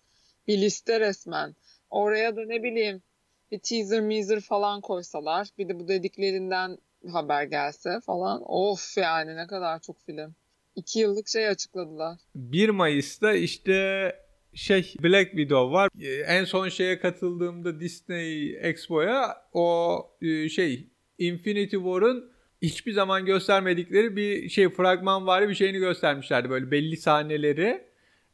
Bir 0.49 0.59
liste 0.59 1.01
resmen. 1.01 1.55
Oraya 1.91 2.37
da 2.37 2.45
ne 2.47 2.63
bileyim 2.63 3.03
bir 3.51 3.59
teaser 3.59 4.01
measer 4.01 4.41
falan 4.41 4.81
koysalar 4.81 5.49
bir 5.59 5.69
de 5.69 5.81
bu 5.81 5.89
dediklerinden 5.89 6.79
haber 7.13 7.45
gelse 7.45 8.01
falan. 8.07 8.43
Of 8.47 8.97
yani 8.97 9.37
ne 9.37 9.47
kadar 9.47 9.81
çok 9.81 10.07
film. 10.07 10.35
İki 10.77 10.99
yıllık 10.99 11.29
şey 11.29 11.49
açıkladılar. 11.49 12.19
1 12.35 12.69
Mayıs'ta 12.69 13.33
işte 13.33 14.13
şey 14.55 14.95
Black 15.03 15.31
Widow 15.31 15.73
var. 15.73 15.91
Ee, 16.01 16.07
en 16.07 16.45
son 16.45 16.69
şeye 16.69 17.01
katıldığımda 17.01 17.81
Disney 17.81 18.57
Expo'ya 18.61 19.37
o 19.53 19.99
e, 20.23 20.49
şey 20.49 20.87
Infinity 21.19 21.77
War'ın 21.77 22.31
hiçbir 22.63 22.93
zaman 22.93 23.25
göstermedikleri 23.27 24.17
bir 24.17 24.49
şey 24.49 24.69
fragman 24.69 25.27
var 25.27 25.49
bir 25.49 25.55
şeyini 25.55 25.79
göstermişlerdi 25.79 26.51
böyle 26.51 26.71
belli 26.71 26.97
sahneleri 26.97 27.85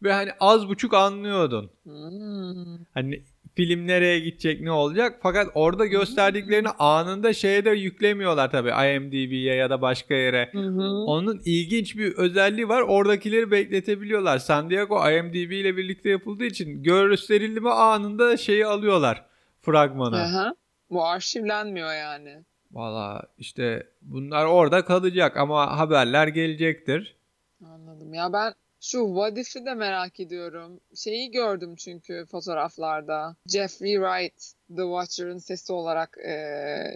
ve 0.02 0.12
hani 0.12 0.30
az 0.40 0.68
buçuk 0.68 0.94
anlıyordun. 0.94 1.70
Hmm. 1.82 2.84
Hani 2.94 3.22
film 3.54 3.86
nereye 3.86 4.20
gidecek 4.20 4.60
ne 4.60 4.70
olacak. 4.70 5.18
Fakat 5.22 5.48
orada 5.54 5.86
gösterdiklerini 5.86 6.68
anında 6.68 7.32
şeye 7.32 7.64
de 7.64 7.70
yüklemiyorlar 7.70 8.50
tabii 8.50 8.70
IMDb'ye 8.70 9.54
ya 9.54 9.70
da 9.70 9.82
başka 9.82 10.14
yere. 10.14 10.48
Hı 10.52 10.58
hı. 10.58 11.04
Onun 11.06 11.40
ilginç 11.44 11.96
bir 11.96 12.12
özelliği 12.12 12.68
var. 12.68 12.80
Oradakileri 12.82 13.50
bekletebiliyorlar. 13.50 14.38
San 14.38 14.70
Diego 14.70 15.10
IMDb 15.10 15.50
ile 15.50 15.76
birlikte 15.76 16.10
yapıldığı 16.10 16.44
için 16.44 16.82
gösterildi 16.82 17.60
mi 17.60 17.70
anında 17.70 18.36
şeyi 18.36 18.66
alıyorlar 18.66 19.24
fragmanı. 19.62 20.16
Hı 20.16 20.54
Bu 20.90 21.04
arşivlenmiyor 21.04 21.94
yani. 21.94 22.44
Valla 22.72 23.22
işte 23.38 23.86
bunlar 24.02 24.46
orada 24.46 24.84
kalacak 24.84 25.36
ama 25.36 25.78
haberler 25.78 26.28
gelecektir. 26.28 27.16
Anladım. 27.64 28.14
Ya 28.14 28.32
ben 28.32 28.54
şu 28.82 28.98
What 29.06 29.38
If'i 29.38 29.66
de 29.66 29.74
merak 29.74 30.20
ediyorum. 30.20 30.80
Şeyi 30.96 31.30
gördüm 31.30 31.74
çünkü 31.76 32.24
fotoğraflarda. 32.30 33.36
Jeffrey 33.46 33.94
Wright, 33.94 34.52
The 34.76 34.82
Watcher'ın 34.82 35.38
sesi 35.38 35.72
olarak 35.72 36.18
e, 36.18 36.34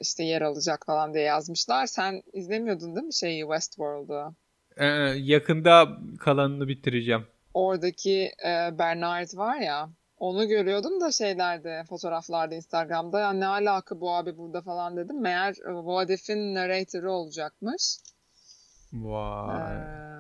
işte 0.01 0.25
yer 0.25 0.43
alacak 0.43 0.87
falan 0.87 1.15
diye 1.15 1.25
yazmışlar. 1.25 1.87
Sen 1.87 2.23
izlemiyordun 2.33 2.97
değil 2.97 3.07
mi 3.07 3.15
şeyi 3.15 3.41
Westworld'u? 3.41 4.35
Ee, 4.77 4.87
yakında 5.17 5.89
kalanını 6.21 6.69
bitireceğim. 6.69 7.27
Oradaki 7.55 8.33
e, 8.47 8.79
Bernard 8.79 9.37
var 9.37 9.57
ya 9.57 9.89
onu 10.19 10.49
görüyordum 10.49 11.01
da 11.01 11.13
şeylerde 11.13 11.85
fotoğraflarda 11.89 12.55
Instagram'da 12.55 13.21
ya 13.21 13.33
ne 13.33 13.47
alaka 13.47 14.01
bu 14.01 14.15
abi 14.15 14.39
burada 14.39 14.63
falan 14.63 14.97
dedim. 14.97 15.21
Meğer 15.21 15.55
What 15.55 16.11
If'in 16.11 16.55
narrator'ı 16.55 17.13
olacakmış. 17.13 17.97
Vay. 18.93 19.77
Ee, 19.77 20.17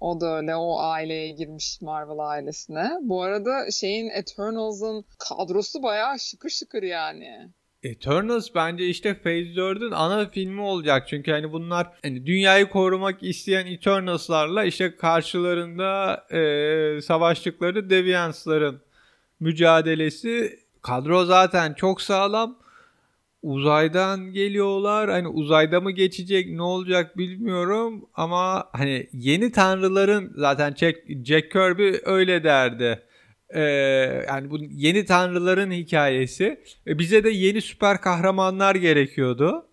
o 0.00 0.20
da 0.20 0.36
öyle 0.36 0.56
o 0.56 0.78
aileye 0.80 1.30
girmiş 1.30 1.80
Marvel 1.82 2.18
ailesine. 2.18 2.90
Bu 3.02 3.22
arada 3.22 3.70
şeyin 3.70 4.10
Eternals'ın 4.10 5.04
kadrosu 5.18 5.82
bayağı 5.82 6.18
şıkır 6.18 6.50
şıkır 6.50 6.82
yani. 6.82 7.50
Eternals 7.82 8.48
bence 8.54 8.86
işte 8.86 9.14
Phase 9.14 9.54
4'ün 9.60 9.90
ana 9.90 10.28
filmi 10.28 10.60
olacak. 10.60 11.08
Çünkü 11.08 11.30
hani 11.30 11.52
bunlar 11.52 11.86
hani 12.02 12.26
dünyayı 12.26 12.68
korumak 12.68 13.22
isteyen 13.22 13.66
Eternals'larla 13.66 14.64
işte 14.64 14.96
karşılarında 14.96 16.14
e, 16.30 17.00
savaştıkları 17.00 17.90
Deviants'ların 17.90 18.82
mücadelesi. 19.40 20.58
Kadro 20.82 21.24
zaten 21.24 21.74
çok 21.74 22.02
sağlam 22.02 22.58
uzaydan 23.42 24.32
geliyorlar. 24.32 25.10
Hani 25.10 25.28
uzayda 25.28 25.80
mı 25.80 25.90
geçecek 25.90 26.50
ne 26.50 26.62
olacak 26.62 27.18
bilmiyorum 27.18 28.08
ama 28.14 28.68
hani 28.72 29.08
yeni 29.12 29.52
tanrıların 29.52 30.32
zaten 30.36 30.74
Jack, 30.74 30.98
Jack 31.24 31.52
Kirby 31.52 31.96
öyle 32.04 32.44
derdi. 32.44 33.02
Ee, 33.54 33.60
yani 34.28 34.50
bu 34.50 34.58
yeni 34.70 35.04
tanrıların 35.04 35.70
hikayesi. 35.70 36.60
E 36.86 36.98
bize 36.98 37.24
de 37.24 37.30
yeni 37.30 37.60
süper 37.60 38.00
kahramanlar 38.00 38.74
gerekiyordu. 38.74 39.66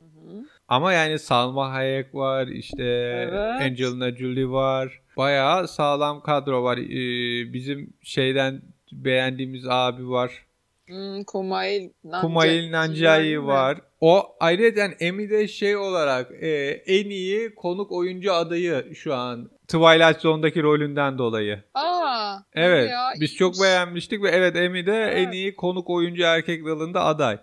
Ama 0.68 0.94
yani 0.94 1.20
Salma 1.20 1.72
Hayek 1.72 2.16
var, 2.16 2.48
işte 2.48 2.84
evet. 2.84 3.62
Angelina 3.62 4.16
Jolie 4.16 4.50
var. 4.50 5.02
Bayağı 5.18 5.68
sağlam 5.68 6.22
kadro 6.22 6.64
var. 6.64 6.78
Ee, 6.78 7.54
bizim 7.54 7.94
şeyden 8.02 8.62
beğendiğimiz 8.92 9.68
abi 9.68 10.10
var. 10.10 10.47
Hmm, 10.88 11.24
Kumail 11.24 11.90
Nanjiani, 12.04 12.22
Kumail 12.22 12.72
Nanjiani 12.72 13.46
var. 13.46 13.82
O 14.02 14.36
ayrıca 14.40 14.86
Emmy'de 15.00 15.48
şey 15.48 15.78
olarak 15.78 16.32
e, 16.44 16.50
en 16.86 17.10
iyi 17.10 17.56
konuk 17.56 17.92
oyuncu 17.92 18.34
adayı 18.34 18.96
şu 18.96 19.16
an 19.16 19.50
Twilight 19.68 20.22
Zone'daki 20.22 20.64
rolünden 20.64 21.18
dolayı. 21.18 21.64
Aa. 21.74 22.38
Evet. 22.54 22.90
Ya, 22.90 23.10
biz 23.14 23.22
iyiymiş. 23.22 23.38
çok 23.38 23.62
beğenmiştik 23.62 24.24
ve 24.24 24.30
evet 24.30 24.56
Emmy'de 24.56 24.94
evet. 24.94 25.28
en 25.28 25.32
iyi 25.32 25.56
konuk 25.56 25.90
oyuncu 25.90 26.24
erkek 26.24 26.66
dalında 26.66 27.04
aday. 27.04 27.40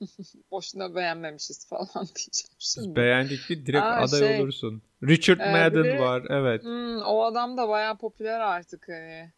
Boşuna 0.50 0.94
beğenmemişiz 0.94 1.68
falan 1.68 1.86
diyeceğim 1.94 2.56
şimdi. 2.58 2.96
Beğendik 2.96 3.40
bir 3.50 3.66
direkt 3.66 3.84
Aa, 3.84 3.96
aday 3.96 4.20
şey, 4.20 4.40
olursun. 4.40 4.82
Richard 5.02 5.40
e, 5.40 5.52
Madden 5.52 5.84
biri, 5.84 6.00
var 6.00 6.22
evet. 6.30 6.62
Hmm, 6.62 6.98
o 6.98 7.22
adam 7.22 7.56
da 7.56 7.68
bayağı 7.68 7.98
popüler 7.98 8.40
artık 8.40 8.88
hani. 8.88 9.32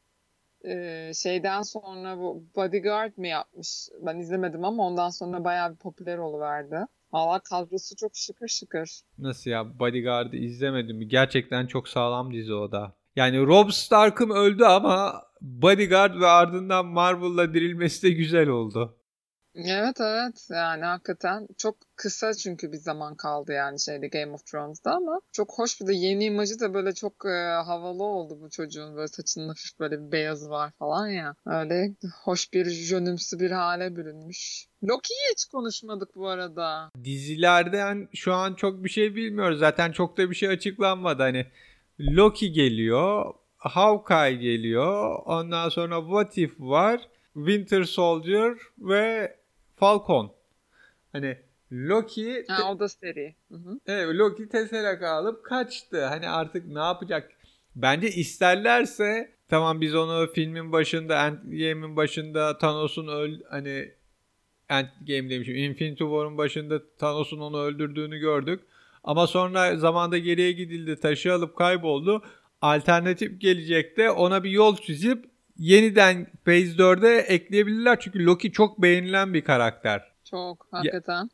Şeyden 1.15 1.62
sonra 1.62 2.19
bu 2.19 2.45
Bodyguard 2.57 3.12
mı 3.17 3.27
yapmış? 3.27 3.88
Ben 4.07 4.19
izlemedim 4.19 4.65
ama 4.65 4.87
ondan 4.87 5.11
sonra 5.11 5.45
bayağı 5.45 5.73
bir 5.73 5.77
popüler 5.77 6.19
oluverdi. 6.19 6.79
Valla 7.12 7.38
kadrosu 7.38 7.97
çok 7.97 8.17
şıkır 8.17 8.49
şıkır. 8.49 9.00
Nasıl 9.19 9.50
ya 9.50 9.79
Bodyguard'ı 9.79 10.37
izlemedim. 10.37 11.09
Gerçekten 11.09 11.67
çok 11.67 11.88
sağlam 11.88 12.33
dizi 12.33 12.55
o 12.55 12.73
da. 12.73 12.93
Yani 13.17 13.47
Rob 13.47 13.71
Stark'ım 13.71 14.31
öldü 14.31 14.65
ama 14.65 15.23
Bodyguard 15.41 16.21
ve 16.21 16.27
ardından 16.27 16.87
Marvel'la 16.87 17.55
dirilmesi 17.55 18.03
de 18.03 18.11
güzel 18.11 18.49
oldu. 18.49 18.98
Evet 19.67 20.00
evet. 20.00 20.49
Yani 20.50 20.85
hakikaten 20.85 21.49
çok 21.59 21.77
kısa 21.97 22.35
çünkü 22.35 22.73
bir 22.73 22.77
zaman 22.77 23.15
kaldı 23.15 23.53
yani 23.53 23.81
şeyde 23.81 24.09
Game 24.09 24.33
of 24.33 24.47
Thrones'da 24.47 24.93
ama 24.93 25.21
çok 25.33 25.59
hoş 25.59 25.81
bir 25.81 25.87
de 25.87 25.95
yeni 25.95 26.25
imajı 26.25 26.61
da 26.61 26.75
böyle 26.75 26.95
çok 26.95 27.27
e, 27.27 27.62
havalı 27.67 28.03
oldu 28.03 28.38
bu 28.41 28.50
çocuğun. 28.50 28.97
Böyle 28.97 29.09
saçının 29.09 29.49
hafif 29.49 29.81
böyle 29.81 30.00
bir 30.00 30.12
beyazı 30.12 30.50
var 30.50 30.73
falan 30.79 31.09
ya. 31.09 31.35
Öyle 31.47 31.95
hoş 32.25 32.53
bir 32.53 32.71
jönümsü 32.71 33.41
bir 33.41 33.50
hale 33.50 33.97
bürünmüş. 33.97 34.67
Loki'yi 34.85 35.33
hiç 35.33 35.45
konuşmadık 35.45 36.09
bu 36.15 36.29
arada. 36.29 36.91
Dizilerden 37.05 38.09
şu 38.15 38.33
an 38.33 38.55
çok 38.55 38.85
bir 38.85 38.88
şey 38.88 39.15
bilmiyoruz. 39.15 39.59
Zaten 39.59 39.93
çok 39.93 40.19
da 40.19 40.31
bir 40.31 40.35
şey 40.35 40.49
açıklanmadı. 40.49 41.23
Hani 41.23 41.47
Loki 42.00 42.53
geliyor 42.53 43.35
Hawkeye 43.57 44.35
geliyor. 44.35 45.19
Ondan 45.25 45.69
sonra 45.69 46.00
What 46.00 46.38
If 46.38 46.61
var 46.61 47.09
Winter 47.35 47.85
Soldier 47.85 48.55
ve 48.79 49.38
Falcon. 49.78 50.32
Hani 51.12 51.38
Loki... 51.73 52.44
Ha, 52.49 52.73
o 52.73 52.78
da 52.78 52.88
seri. 52.88 53.35
Hı 53.49 53.54
hı. 53.54 53.80
Evet 53.87 54.14
Loki 54.14 54.49
Tesseract 54.49 55.02
alıp 55.02 55.44
kaçtı. 55.44 56.04
Hani 56.06 56.28
artık 56.28 56.66
ne 56.66 56.78
yapacak? 56.78 57.30
Bence 57.76 58.08
isterlerse 58.08 59.32
tamam 59.49 59.80
biz 59.80 59.94
onu 59.94 60.32
filmin 60.32 60.73
başında 60.73 61.26
Endgame'in 61.26 61.97
başında 61.97 62.58
Thanos'un 62.58 63.08
öl 63.08 63.40
hani 63.50 63.92
Endgame 64.68 65.30
demişim 65.30 65.56
Infinity 65.56 66.04
War'un 66.04 66.38
başında 66.38 66.97
Thanos'un 66.97 67.40
onu 67.40 67.61
öldürdüğünü 67.61 68.18
gördük. 68.18 68.61
Ama 69.04 69.26
sonra 69.26 69.76
zamanda 69.76 70.18
geriye 70.18 70.52
gidildi 70.52 70.97
taşı 70.97 71.35
alıp 71.35 71.56
kayboldu. 71.56 72.23
Alternatif 72.62 73.40
gelecekte 73.40 74.11
ona 74.11 74.44
bir 74.44 74.50
yol 74.50 74.76
çizip 74.76 75.25
yeniden 75.59 76.27
Phase 76.45 76.77
4'e 76.77 77.17
ekleyebilirler. 77.17 78.00
Çünkü 78.00 78.25
Loki 78.25 78.53
çok 78.53 78.83
beğenilen 78.83 79.35
bir 79.35 79.45
karakter. 79.45 80.03
Çok 80.25 80.69
hakikaten. 80.71 81.23
Ya. 81.23 81.29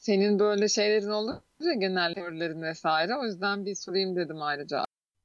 Senin 0.00 0.38
böyle 0.38 0.68
şeylerin 0.68 1.10
olur 1.10 1.34
ya 1.60 1.74
genel 1.74 2.14
teorilerin 2.14 2.62
vesaire. 2.62 3.16
O 3.16 3.24
yüzden 3.24 3.66
bir 3.66 3.74
sorayım 3.74 4.16
dedim 4.16 4.42
ayrıca. 4.42 4.84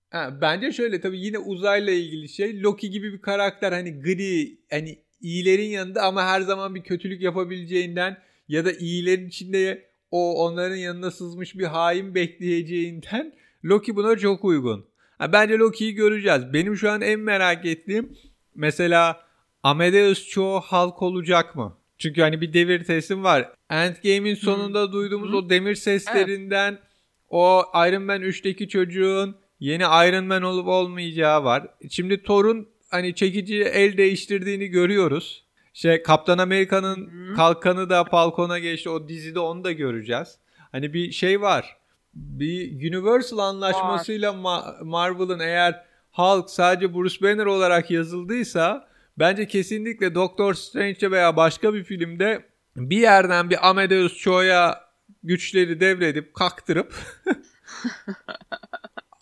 Ha, 0.09 0.37
bence 0.41 0.71
şöyle 0.71 1.01
tabii 1.01 1.19
yine 1.19 1.37
uzayla 1.37 1.93
ilgili 1.93 2.29
şey. 2.29 2.61
Loki 2.61 2.89
gibi 2.89 3.13
bir 3.13 3.21
karakter 3.21 3.71
hani 3.71 4.01
gri 4.01 4.57
hani 4.69 4.99
iyilerin 5.21 5.69
yanında 5.69 6.01
ama 6.01 6.25
her 6.25 6.41
zaman 6.41 6.75
bir 6.75 6.83
kötülük 6.83 7.21
yapabileceğinden 7.21 8.17
ya 8.47 8.65
da 8.65 8.71
iyilerin 8.71 9.27
içinde 9.27 9.91
o 10.11 10.45
onların 10.45 10.75
yanına 10.75 11.11
sızmış 11.11 11.57
bir 11.57 11.65
hain 11.65 12.15
bekleyeceğinden 12.15 13.33
Loki 13.65 13.95
buna 13.95 14.17
çok 14.17 14.45
uygun. 14.45 14.85
Ha, 15.21 15.33
bence 15.33 15.57
Loki'yi 15.57 15.93
göreceğiz. 15.93 16.53
Benim 16.53 16.77
şu 16.77 16.91
an 16.91 17.01
en 17.01 17.19
merak 17.19 17.65
ettiğim 17.65 18.17
mesela 18.55 19.23
Amadeus 19.63 20.27
çoğu 20.27 20.59
halk 20.59 21.01
olacak 21.01 21.55
mı? 21.55 21.77
Çünkü 21.97 22.21
hani 22.21 22.41
bir 22.41 22.53
devir 22.53 22.83
teslim 22.83 23.23
var. 23.23 23.49
Endgame'in 23.69 24.35
sonunda 24.35 24.85
hmm. 24.85 24.93
duyduğumuz 24.93 25.29
hmm. 25.29 25.35
o 25.35 25.49
demir 25.49 25.75
seslerinden 25.75 26.71
evet. 26.71 26.83
o 27.29 27.65
Iron 27.87 28.03
Man 28.03 28.21
3'teki 28.21 28.69
çocuğun 28.69 29.35
yeni 29.59 29.83
Iron 29.83 30.25
Man 30.25 30.43
olup 30.43 30.67
olmayacağı 30.67 31.43
var. 31.43 31.67
Şimdi 31.89 32.23
Thor'un 32.23 32.67
hani 32.89 33.15
çekici 33.15 33.63
el 33.63 33.97
değiştirdiğini 33.97 34.67
görüyoruz. 34.67 35.43
Şey 35.73 36.03
Kaptan 36.03 36.37
Amerika'nın 36.37 36.95
hmm. 36.95 37.35
kalkanı 37.35 37.89
da 37.89 38.03
Falcon'a 38.03 38.59
geçti. 38.59 38.89
O 38.89 39.07
dizide 39.07 39.39
onu 39.39 39.63
da 39.63 39.71
göreceğiz. 39.71 40.37
Hani 40.71 40.93
bir 40.93 41.11
şey 41.11 41.41
var 41.41 41.80
bir 42.13 42.91
Universal 42.91 43.37
anlaşmasıyla 43.37 44.31
Ma- 44.31 44.83
Marvel'ın 44.83 45.39
eğer 45.39 45.85
Hulk 46.11 46.49
sadece 46.49 46.93
Bruce 46.93 47.21
Banner 47.21 47.45
olarak 47.45 47.91
yazıldıysa 47.91 48.87
bence 49.19 49.47
kesinlikle 49.47 50.15
Doctor 50.15 50.53
Strange'e 50.53 51.11
veya 51.11 51.35
başka 51.35 51.73
bir 51.73 51.83
filmde 51.83 52.45
bir 52.75 52.97
yerden 52.97 53.49
bir 53.49 53.69
Amadeus 53.69 54.17
Cho'ya 54.17 54.91
güçleri 55.23 55.79
devredip 55.79 56.33
kaktırıp 56.33 56.93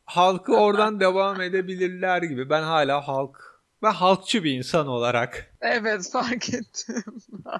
halkı 0.06 0.58
oradan 0.58 1.00
devam 1.00 1.42
edebilirler 1.42 2.22
gibi. 2.22 2.50
Ben 2.50 2.64
hala 2.64 3.08
halk 3.08 3.62
ve 3.84 3.88
halkçı 3.88 4.44
bir 4.44 4.52
insan 4.52 4.88
olarak. 4.88 5.56
Evet 5.62 6.10
fark 6.12 6.54
ettim. 6.54 7.04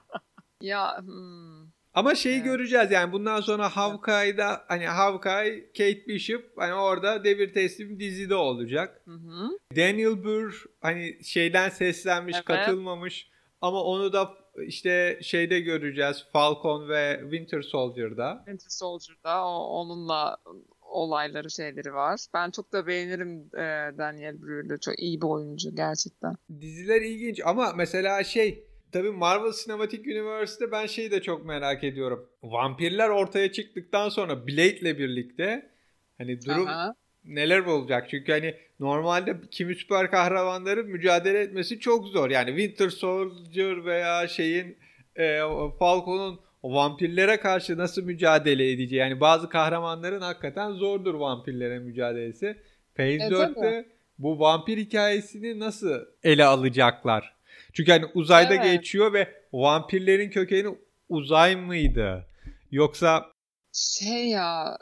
ya 0.62 1.02
hmm. 1.02 1.79
Ama 1.94 2.16
şeyi 2.16 2.36
evet. 2.36 2.46
göreceğiz 2.46 2.92
yani 2.92 3.12
bundan 3.12 3.42
sonra 3.42 3.70
Hawkeye'da 3.70 4.66
hani 4.68 4.88
Hawkeye, 4.88 5.72
Kate 5.78 6.08
Bishop 6.08 6.44
hani 6.58 6.74
orada 6.74 7.24
devir 7.24 7.54
teslim 7.54 8.00
dizide 8.00 8.36
olacak. 8.36 9.02
Hı 9.06 9.12
hı. 9.12 9.50
Daniel 9.76 10.24
Burr 10.24 10.66
hani 10.82 11.24
şeyden 11.24 11.70
seslenmiş, 11.70 12.36
evet. 12.36 12.46
katılmamış 12.46 13.30
ama 13.62 13.84
onu 13.84 14.14
da 14.14 14.30
işte 14.66 15.20
şeyde 15.22 15.60
göreceğiz 15.60 16.26
Falcon 16.34 16.90
ve 16.90 17.20
Winter 17.22 17.62
Soldier'da. 17.62 18.36
Winter 18.46 18.70
Soldier'da 18.70 19.46
o, 19.46 19.52
onunla 19.52 20.38
olayları 20.82 21.52
şeyleri 21.52 21.94
var. 21.94 22.20
Ben 22.34 22.52
çok 22.52 22.74
da 22.74 22.88
beğenirim 22.88 23.40
e, 23.54 23.98
Daniel 23.98 24.42
Brühl'ü. 24.42 24.80
Çok 24.80 25.00
iyi 25.00 25.22
bir 25.22 25.28
oyuncu 25.28 25.76
gerçekten. 25.76 26.36
Diziler 26.62 27.02
ilginç 27.02 27.40
ama 27.46 27.74
mesela 27.76 28.24
şey 28.24 28.69
Tabii 28.92 29.12
Marvel 29.12 29.52
Cinematic 29.64 30.02
Universe'de 30.02 30.72
ben 30.72 30.86
şeyi 30.86 31.12
de 31.12 31.22
çok 31.22 31.46
merak 31.46 31.84
ediyorum. 31.84 32.30
Vampirler 32.44 33.10
ortaya 33.10 33.52
çıktıktan 33.52 34.10
sonra 34.10 34.48
Blade'le 34.48 34.98
birlikte 34.98 35.70
hani 36.18 36.42
durum 36.42 36.68
Aha. 36.68 36.96
neler 37.26 37.60
olacak? 37.60 38.08
Çünkü 38.10 38.32
hani 38.32 38.56
normalde 38.80 39.38
kimi 39.52 39.76
süper 39.76 40.12
kahramanların 40.12 40.88
mücadele 40.88 41.40
etmesi 41.40 41.80
çok 41.80 42.08
zor. 42.08 42.30
Yani 42.30 42.50
Winter 42.50 42.90
Soldier 42.90 43.86
veya 43.86 44.28
şeyin 44.28 44.78
e, 45.16 45.40
Falcon'un 45.80 46.40
vampirlere 46.64 47.40
karşı 47.40 47.78
nasıl 47.78 48.04
mücadele 48.04 48.72
edeceği. 48.72 49.00
Yani 49.00 49.20
bazı 49.20 49.50
kahramanların 49.50 50.22
hakikaten 50.22 50.72
zordur 50.72 51.14
vampirlere 51.14 51.80
mücadelesi. 51.80 52.58
Phase 52.96 53.12
e, 53.12 53.28
4'te 53.28 53.86
bu 54.18 54.40
vampir 54.40 54.78
hikayesini 54.78 55.60
nasıl 55.60 56.00
ele 56.24 56.46
alacaklar? 56.46 57.39
Çünkü 57.80 57.92
hani 57.92 58.06
uzayda 58.14 58.54
evet. 58.54 58.66
geçiyor 58.66 59.14
ve 59.14 59.34
vampirlerin 59.54 60.30
kökeni 60.30 60.78
uzay 61.10 61.56
mıydı? 61.56 62.26
Yoksa 62.72 63.26
şey 63.74 64.28
ya 64.28 64.78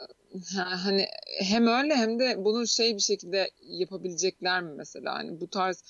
hani 0.54 1.06
hem 1.40 1.66
öyle 1.66 1.94
hem 1.94 2.18
de 2.18 2.44
bunu 2.44 2.66
şey 2.66 2.94
bir 2.94 3.00
şekilde 3.00 3.50
yapabilecekler 3.62 4.62
mi 4.62 4.72
mesela? 4.76 5.14
Hani 5.14 5.40
bu 5.40 5.50
tarz 5.50 5.84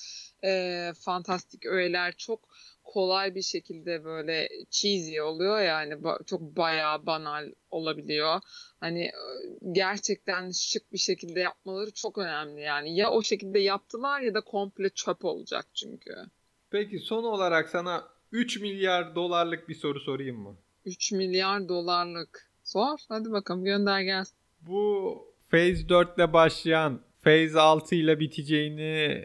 e, 0.45 0.93
fantastik 1.01 1.67
öğeler 1.67 2.13
çok 2.17 2.49
kolay 2.85 3.35
bir 3.35 3.43
şekilde 3.43 4.05
böyle 4.05 4.49
cheesy 4.71 5.21
oluyor 5.21 5.61
yani 5.61 5.95
çok 6.27 6.41
bayağı 6.41 7.07
banal 7.07 7.53
olabiliyor. 7.71 8.41
Hani 8.81 9.11
gerçekten 9.73 10.51
şık 10.51 10.93
bir 10.93 10.99
şekilde 10.99 11.41
yapmaları 11.41 11.91
çok 11.91 12.19
önemli 12.19 12.61
yani. 12.61 12.97
Ya 12.97 13.11
o 13.11 13.23
şekilde 13.23 13.59
yaptılar 13.59 14.21
ya 14.21 14.35
da 14.35 14.41
komple 14.41 14.91
çöp 14.91 15.25
olacak 15.25 15.67
çünkü. 15.75 16.15
Peki 16.71 16.99
son 16.99 17.25
olarak 17.25 17.69
sana 17.69 18.05
3 18.33 18.61
milyar 18.61 19.15
dolarlık 19.15 19.69
bir 19.69 19.75
soru 19.75 20.01
sorayım 20.01 20.41
mı? 20.41 20.57
3 20.85 21.13
milyar 21.13 21.69
dolarlık. 21.69 22.49
Sor. 22.63 22.99
Hadi 23.09 23.31
bakalım 23.31 23.65
gönder 23.65 24.01
gelsin. 24.01 24.35
Bu 24.61 25.19
Phase 25.51 25.89
4 25.89 26.19
ile 26.19 26.33
başlayan 26.33 27.01
Phase 27.23 27.61
6 27.61 27.95
ile 27.95 28.21
biteceğini 28.21 29.25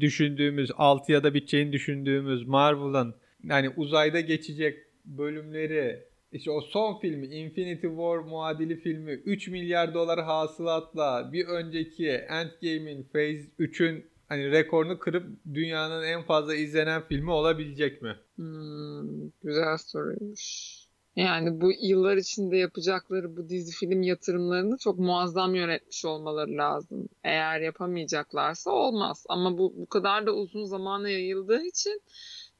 düşündüğümüz 0.00 0.70
6 0.76 1.12
ya 1.12 1.24
da 1.24 1.34
biteceğini 1.34 1.72
düşündüğümüz 1.72 2.46
Marvel'ın 2.46 3.14
yani 3.44 3.70
uzayda 3.76 4.20
geçecek 4.20 4.78
bölümleri 5.04 6.04
işte 6.32 6.50
o 6.50 6.60
son 6.60 7.00
filmi 7.00 7.26
Infinity 7.26 7.86
War 7.86 8.18
muadili 8.18 8.80
filmi 8.80 9.12
3 9.12 9.48
milyar 9.48 9.94
dolar 9.94 10.24
hasılatla 10.24 11.30
bir 11.32 11.46
önceki 11.46 12.08
Endgame'in 12.08 13.02
Phase 13.02 13.48
3'ün 13.58 14.06
hani 14.28 14.50
rekorunu 14.50 14.98
kırıp 14.98 15.26
dünyanın 15.54 16.02
en 16.02 16.22
fazla 16.22 16.54
izlenen 16.54 17.02
filmi 17.02 17.30
olabilecek 17.30 18.02
mi? 18.02 18.16
Hmm, 18.36 19.30
güzel 19.44 19.78
soruymuş. 19.78 20.74
Yani 21.16 21.60
bu 21.60 21.72
yıllar 21.82 22.16
içinde 22.16 22.56
yapacakları 22.56 23.36
bu 23.36 23.48
dizi 23.48 23.76
film 23.76 24.02
yatırımlarını 24.02 24.78
çok 24.78 24.98
muazzam 24.98 25.54
yönetmiş 25.54 26.04
olmaları 26.04 26.56
lazım. 26.56 27.08
Eğer 27.24 27.60
yapamayacaklarsa 27.60 28.70
olmaz. 28.70 29.24
Ama 29.28 29.58
bu 29.58 29.74
bu 29.76 29.86
kadar 29.86 30.26
da 30.26 30.32
uzun 30.34 30.64
zamana 30.64 31.08
yayıldığı 31.08 31.62
için 31.62 32.02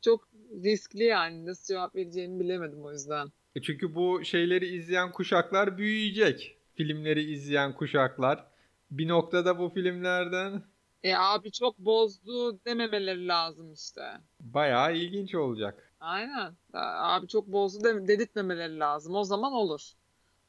çok 0.02 0.28
riskli 0.64 1.04
yani. 1.04 1.46
Nasıl 1.46 1.74
cevap 1.74 1.96
vereceğimi 1.96 2.40
bilemedim 2.40 2.84
o 2.84 2.92
yüzden. 2.92 3.28
E 3.56 3.62
çünkü 3.62 3.94
bu 3.94 4.24
şeyleri 4.24 4.66
izleyen 4.66 5.12
kuşaklar 5.12 5.78
büyüyecek. 5.78 6.56
Filmleri 6.74 7.32
izleyen 7.32 7.72
kuşaklar. 7.72 8.44
Bir 8.90 9.08
noktada 9.08 9.58
bu 9.58 9.68
filmlerden 9.68 10.62
E 11.04 11.14
abi 11.14 11.52
çok 11.52 11.78
bozdu 11.78 12.64
dememeleri 12.64 13.28
lazım 13.28 13.72
işte. 13.72 14.02
bayağı 14.40 14.96
ilginç 14.96 15.34
olacak. 15.34 15.92
Aynen. 16.00 16.54
Abi 16.72 17.28
çok 17.28 17.46
bozdu 17.46 17.84
de 17.84 18.08
dedirtmemeleri 18.08 18.78
lazım. 18.78 19.14
O 19.14 19.24
zaman 19.24 19.52
olur. 19.52 19.92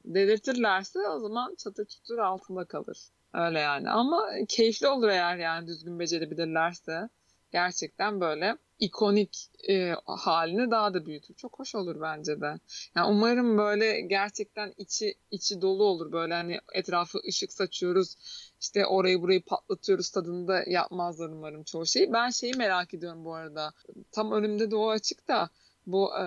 Dedirtirlerse 0.05 0.99
o 1.09 1.19
zaman 1.19 1.55
çatır 1.55 1.85
çutur 1.85 2.17
altında 2.17 2.65
kalır. 2.65 2.97
Öyle 3.33 3.59
yani. 3.59 3.89
Ama 3.89 4.27
keyifli 4.47 4.87
olur 4.87 5.07
eğer 5.07 5.37
yani 5.37 5.67
düzgün 5.67 5.99
becerebilirlerse. 5.99 7.09
Gerçekten 7.51 8.21
böyle 8.21 8.57
ikonik 8.79 9.49
e, 9.69 9.93
halini 10.05 10.71
daha 10.71 10.93
da 10.93 11.05
büyütür. 11.05 11.35
Çok 11.35 11.59
hoş 11.59 11.75
olur 11.75 12.01
bence 12.01 12.41
de. 12.41 12.59
Yani 12.95 13.07
umarım 13.09 13.57
böyle 13.57 14.01
gerçekten 14.01 14.73
içi 14.77 15.15
içi 15.31 15.61
dolu 15.61 15.83
olur. 15.83 16.11
Böyle 16.11 16.33
hani 16.33 16.59
etrafı 16.73 17.19
ışık 17.27 17.53
saçıyoruz. 17.53 18.15
işte 18.61 18.85
orayı 18.85 19.21
burayı 19.21 19.45
patlatıyoruz 19.45 20.09
tadında 20.09 20.63
yapmazlar 20.67 21.29
umarım 21.29 21.63
çoğu 21.63 21.85
şeyi. 21.85 22.13
Ben 22.13 22.29
şeyi 22.29 22.53
merak 22.53 22.93
ediyorum 22.93 23.25
bu 23.25 23.33
arada. 23.33 23.71
Tam 24.11 24.31
önümde 24.31 24.71
de 24.71 24.75
o 24.75 24.89
açık 24.89 25.27
da 25.27 25.49
bu 25.87 26.11
e, 26.17 26.25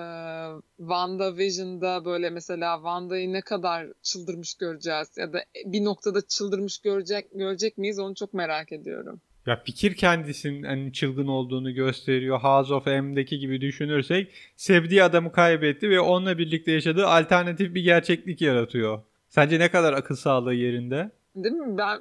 WandaVision'da 0.79 2.05
böyle 2.05 2.31
mesela 2.31 2.77
Wanda'yı 2.77 3.33
ne 3.33 3.41
kadar 3.41 3.87
çıldırmış 4.03 4.55
göreceğiz 4.55 5.09
ya 5.17 5.33
da 5.33 5.45
bir 5.65 5.85
noktada 5.85 6.27
çıldırmış 6.27 6.79
görecek 6.79 7.31
görecek 7.33 7.79
miyiz 7.79 7.99
onu 7.99 8.15
çok 8.15 8.35
merak 8.35 8.73
ediyorum. 8.73 9.21
Ya 9.49 9.57
fikir 9.65 9.95
kendisinin 9.95 10.63
hani 10.63 10.93
çılgın 10.93 11.27
olduğunu 11.27 11.75
gösteriyor. 11.75 12.41
House 12.41 12.75
of 12.75 12.87
M'deki 12.87 13.39
gibi 13.39 13.61
düşünürsek 13.61 14.33
sevdiği 14.57 15.03
adamı 15.03 15.33
kaybetti 15.33 15.91
ve 15.91 16.01
onunla 16.01 16.39
birlikte 16.39 16.73
yaşadığı 16.73 17.07
alternatif 17.07 17.75
bir 17.75 17.85
gerçeklik 17.85 18.41
yaratıyor. 18.41 19.03
Sence 19.29 19.59
ne 19.59 19.71
kadar 19.71 19.93
akıl 19.93 20.17
sağlığı 20.17 20.55
yerinde? 20.55 21.11
Değil 21.37 21.55
mi? 21.55 21.79
Ben 21.79 21.99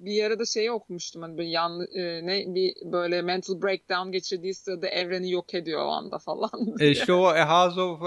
bir 0.00 0.12
yere 0.12 0.38
de 0.38 0.44
şeyi 0.44 0.72
okumuştum 0.72 1.22
hani 1.22 1.38
böyle 1.38 1.48
yanlı 1.48 1.84
e, 1.84 2.26
ne 2.26 2.54
bir 2.54 2.74
böyle 2.92 3.22
mental 3.22 3.62
breakdown 3.62 4.12
geçirdiği 4.12 4.54
sırada 4.54 4.88
evreni 4.88 5.30
yok 5.30 5.54
ediyor 5.54 5.86
o 5.86 5.88
anda 5.88 6.18
falan. 6.18 6.50
E 6.80 6.90
işte 6.90 7.12
o 7.12 7.36
House 7.36 7.80
of 7.80 8.02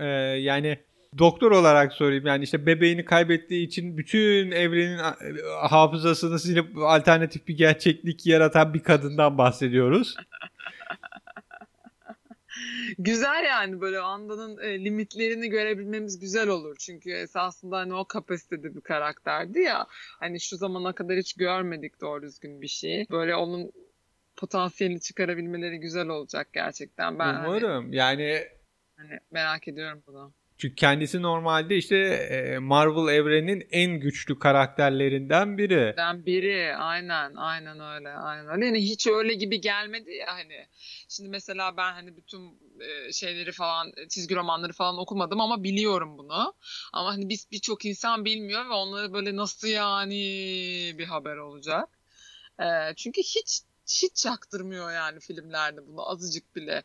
e, 0.00 0.04
yani 0.40 0.78
doktor 1.18 1.50
olarak 1.52 1.92
sorayım 1.92 2.26
yani 2.26 2.44
işte 2.44 2.66
bebeğini 2.66 3.04
kaybettiği 3.04 3.66
için 3.66 3.98
bütün 3.98 4.50
evrenin 4.50 4.98
hafızasını 5.68 6.38
silip 6.38 6.78
alternatif 6.78 7.48
bir 7.48 7.56
gerçeklik 7.56 8.26
yaratan 8.26 8.74
bir 8.74 8.82
kadından 8.82 9.38
bahsediyoruz. 9.38 10.16
güzel 12.98 13.44
yani 13.44 13.80
böyle 13.80 13.98
Anda'nın 13.98 14.58
e, 14.58 14.84
limitlerini 14.84 15.48
görebilmemiz 15.48 16.18
güzel 16.18 16.48
olur. 16.48 16.76
Çünkü 16.78 17.12
esasında 17.12 17.76
hani 17.76 17.94
o 17.94 18.04
kapasitede 18.04 18.74
bir 18.74 18.80
karakterdi 18.80 19.60
ya. 19.60 19.86
Hani 19.90 20.40
şu 20.40 20.56
zamana 20.56 20.92
kadar 20.92 21.16
hiç 21.16 21.34
görmedik 21.34 22.00
doğru 22.00 22.22
düzgün 22.22 22.62
bir 22.62 22.68
şey. 22.68 23.06
Böyle 23.10 23.36
onun 23.36 23.72
potansiyelini 24.36 25.00
çıkarabilmeleri 25.00 25.78
güzel 25.78 26.08
olacak 26.08 26.48
gerçekten. 26.52 27.18
Ben 27.18 27.34
Umarım 27.34 27.84
hani, 27.84 27.96
yani 27.96 28.42
hani 28.96 29.18
merak 29.30 29.68
ediyorum 29.68 30.02
bunu. 30.06 30.32
Çünkü 30.58 30.74
kendisi 30.74 31.22
normalde 31.22 31.76
işte 31.76 31.96
e, 31.96 32.58
Marvel 32.58 33.14
evreninin 33.14 33.68
en 33.70 34.00
güçlü 34.00 34.38
karakterlerinden 34.38 35.58
biri. 35.58 35.94
Ben 35.96 36.26
biri 36.26 36.76
aynen 36.76 37.34
aynen 37.34 37.80
öyle 37.80 38.08
aynen 38.08 38.48
öyle. 38.48 38.66
Yani 38.66 38.80
hiç 38.80 39.06
öyle 39.06 39.34
gibi 39.34 39.60
gelmedi 39.60 40.10
ya 40.10 40.26
hani. 40.26 40.66
Şimdi 41.08 41.28
mesela 41.28 41.76
ben 41.76 41.92
hani 41.92 42.16
bütün 42.16 42.58
e, 42.80 43.12
şeyleri 43.12 43.52
falan 43.52 43.92
çizgi 44.08 44.34
romanları 44.34 44.72
falan 44.72 44.98
okumadım 44.98 45.40
ama 45.40 45.64
biliyorum 45.64 46.18
bunu. 46.18 46.54
Ama 46.92 47.12
hani 47.12 47.28
biz 47.28 47.46
birçok 47.52 47.84
insan 47.84 48.24
bilmiyor 48.24 48.64
ve 48.64 48.72
onları 48.72 49.12
böyle 49.12 49.36
nasıl 49.36 49.68
yani 49.68 50.14
bir 50.98 51.04
haber 51.04 51.36
olacak. 51.36 51.88
E, 52.60 52.94
çünkü 52.96 53.20
hiç 53.20 53.60
hiç 53.88 54.14
çaktırmıyor 54.16 54.92
yani 54.92 55.20
filmlerde 55.20 55.86
bunu 55.86 56.10
azıcık 56.10 56.56
bile 56.56 56.82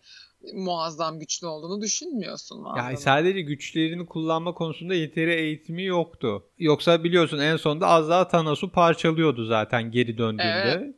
muazzam 0.54 1.20
güçlü 1.20 1.48
olduğunu 1.48 1.82
düşünmüyorsun. 1.82 2.66
Yani 2.78 2.98
sadece 2.98 3.42
güçlerini 3.42 4.06
kullanma 4.06 4.54
konusunda 4.54 4.94
yeteri 4.94 5.34
eğitimi 5.34 5.84
yoktu. 5.84 6.44
Yoksa 6.58 7.04
biliyorsun 7.04 7.40
en 7.40 7.58
sonunda 7.58 7.88
az 7.88 8.10
daha 8.10 8.28
Thanos'u 8.28 8.72
parçalıyordu 8.72 9.46
zaten 9.46 9.92
geri 9.92 10.18
döndüğünde. 10.18 10.78
Evet. 10.78 10.96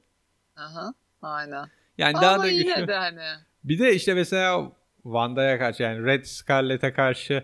Aha, 0.56 0.94
aynen. 1.22 1.66
Yani 1.98 2.18
Ama 2.18 2.22
daha 2.22 2.39
da 2.39 2.48
yine 2.48 2.74
güçlü. 2.74 2.88
de 2.88 2.96
hani. 2.96 3.22
Bir 3.63 3.80
de 3.80 3.96
işte 3.96 4.13
mesela 4.13 4.72
Wanda'ya 5.04 5.60
karşı 5.60 5.84
yani 5.84 6.06
Red 6.06 6.24
Scarlet'e 6.24 6.94
karşı 6.94 7.44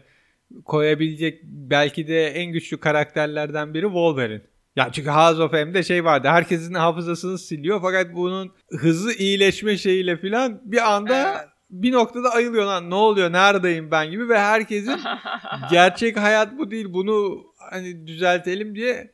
koyabilecek 0.65 1.43
belki 1.43 2.07
de 2.07 2.27
en 2.27 2.51
güçlü 2.51 2.79
karakterlerden 2.79 3.73
biri 3.73 3.85
Wolverine. 3.85 4.41
Ya 4.75 4.89
çünkü 4.91 5.09
House 5.09 5.43
of 5.43 5.53
M'de 5.53 5.83
şey 5.83 6.05
vardı. 6.05 6.27
Herkesin 6.27 6.73
hafızasını 6.73 7.37
siliyor 7.37 7.81
fakat 7.81 8.15
bunun 8.15 8.51
hızlı 8.71 9.13
iyileşme 9.13 9.77
şeyiyle 9.77 10.17
filan 10.17 10.61
bir 10.63 10.93
anda 10.93 11.31
evet. 11.31 11.47
bir 11.69 11.91
noktada 11.91 12.29
ayılıyor 12.29 12.65
lan 12.65 12.89
ne 12.89 12.95
oluyor 12.95 13.31
neredeyim 13.31 13.91
ben 13.91 14.11
gibi 14.11 14.29
ve 14.29 14.39
herkesin 14.39 14.99
gerçek 15.71 16.17
hayat 16.17 16.57
bu 16.57 16.71
değil 16.71 16.85
bunu 16.89 17.43
hani 17.71 18.07
düzeltelim 18.07 18.75
diye. 18.75 19.11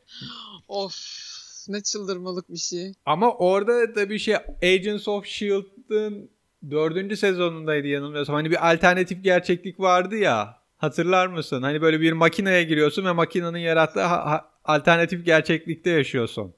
Of 0.68 0.96
ne 1.68 1.84
çıldırmalık 1.84 2.50
bir 2.50 2.58
şey. 2.58 2.94
Ama 3.06 3.32
orada 3.32 3.96
da 3.96 4.10
bir 4.10 4.20
şey 4.20 4.36
Agents 4.64 5.08
of 5.08 5.28
S.H.I.E.L.D'ın 5.28 6.30
dördüncü 6.72 7.18
sezonundaydı 7.18 7.88
yanılmıyorsam. 7.88 8.36
Hani 8.36 8.52
bir 8.52 8.72
alternatif 8.72 9.24
gerçeklik 9.24 9.80
vardı 9.80 10.16
ya. 10.16 10.58
Hatırlar 10.78 11.28
mısın? 11.28 11.62
Hani 11.62 11.82
böyle 11.82 12.02
bir 12.02 12.14
makineye 12.14 12.64
giriyorsun 12.64 13.06
ve 13.06 13.12
makinenin 13.12 13.58
yarattığı 13.58 14.02
ha- 14.04 14.55
alternatif 14.66 15.26
gerçeklikte 15.26 15.90
yaşıyorsun. 15.90 16.54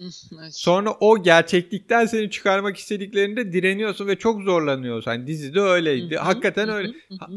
Sonra 0.50 0.90
o 1.00 1.22
gerçeklikten 1.22 2.06
seni 2.06 2.30
çıkarmak 2.30 2.76
istediklerinde 2.76 3.52
direniyorsun 3.52 4.06
ve 4.06 4.16
çok 4.18 4.42
zorlanıyorsun. 4.42 5.10
Hani 5.10 5.26
dizide 5.26 5.60
öyleydi. 5.60 6.16
Hakikaten 6.16 6.68
öyle. 6.68 6.92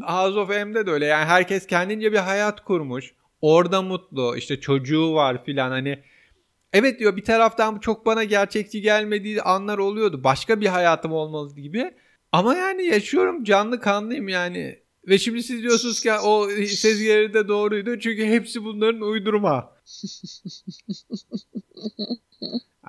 House 0.06 0.38
of 0.38 0.48
M'de 0.48 0.86
de 0.86 0.90
öyle. 0.90 1.06
Yani 1.06 1.24
herkes 1.24 1.66
kendince 1.66 2.12
bir 2.12 2.18
hayat 2.18 2.64
kurmuş. 2.64 3.14
Orada 3.40 3.82
mutlu. 3.82 4.36
İşte 4.36 4.60
çocuğu 4.60 5.14
var 5.14 5.44
filan 5.44 5.70
hani. 5.70 5.98
Evet 6.72 7.00
diyor 7.00 7.16
bir 7.16 7.24
taraftan 7.24 7.78
çok 7.78 8.06
bana 8.06 8.24
gerçekçi 8.24 8.80
gelmediği 8.80 9.42
anlar 9.42 9.78
oluyordu. 9.78 10.24
Başka 10.24 10.60
bir 10.60 10.66
hayatım 10.66 11.12
olmalı 11.12 11.54
gibi. 11.56 11.94
Ama 12.32 12.54
yani 12.54 12.86
yaşıyorum 12.86 13.44
canlı 13.44 13.80
kanlıyım 13.80 14.28
yani. 14.28 14.78
Ve 15.08 15.18
şimdi 15.18 15.42
siz 15.42 15.62
diyorsunuz 15.62 16.00
ki 16.00 16.12
o 16.12 16.48
sezgileri 16.66 17.34
de 17.34 17.48
doğruydu. 17.48 17.98
Çünkü 17.98 18.26
hepsi 18.26 18.64
bunların 18.64 19.00
uydurma. 19.00 19.73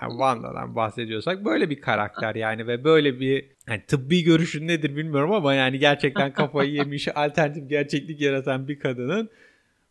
Yani 0.01 0.11
Wanda'dan 0.11 0.75
bahsediyorsak 0.75 1.45
böyle 1.45 1.69
bir 1.69 1.81
karakter 1.81 2.35
yani 2.35 2.67
ve 2.67 2.83
böyle 2.83 3.19
bir 3.19 3.51
yani 3.67 3.81
tıbbi 3.87 4.23
görüşün 4.23 4.67
nedir 4.67 4.95
bilmiyorum 4.95 5.31
ama 5.31 5.53
yani 5.53 5.79
gerçekten 5.79 6.33
kafayı 6.33 6.71
yemiş 6.71 7.07
alternatif 7.15 7.69
gerçeklik 7.69 8.21
yaratan 8.21 8.67
bir 8.67 8.79
kadının 8.79 9.29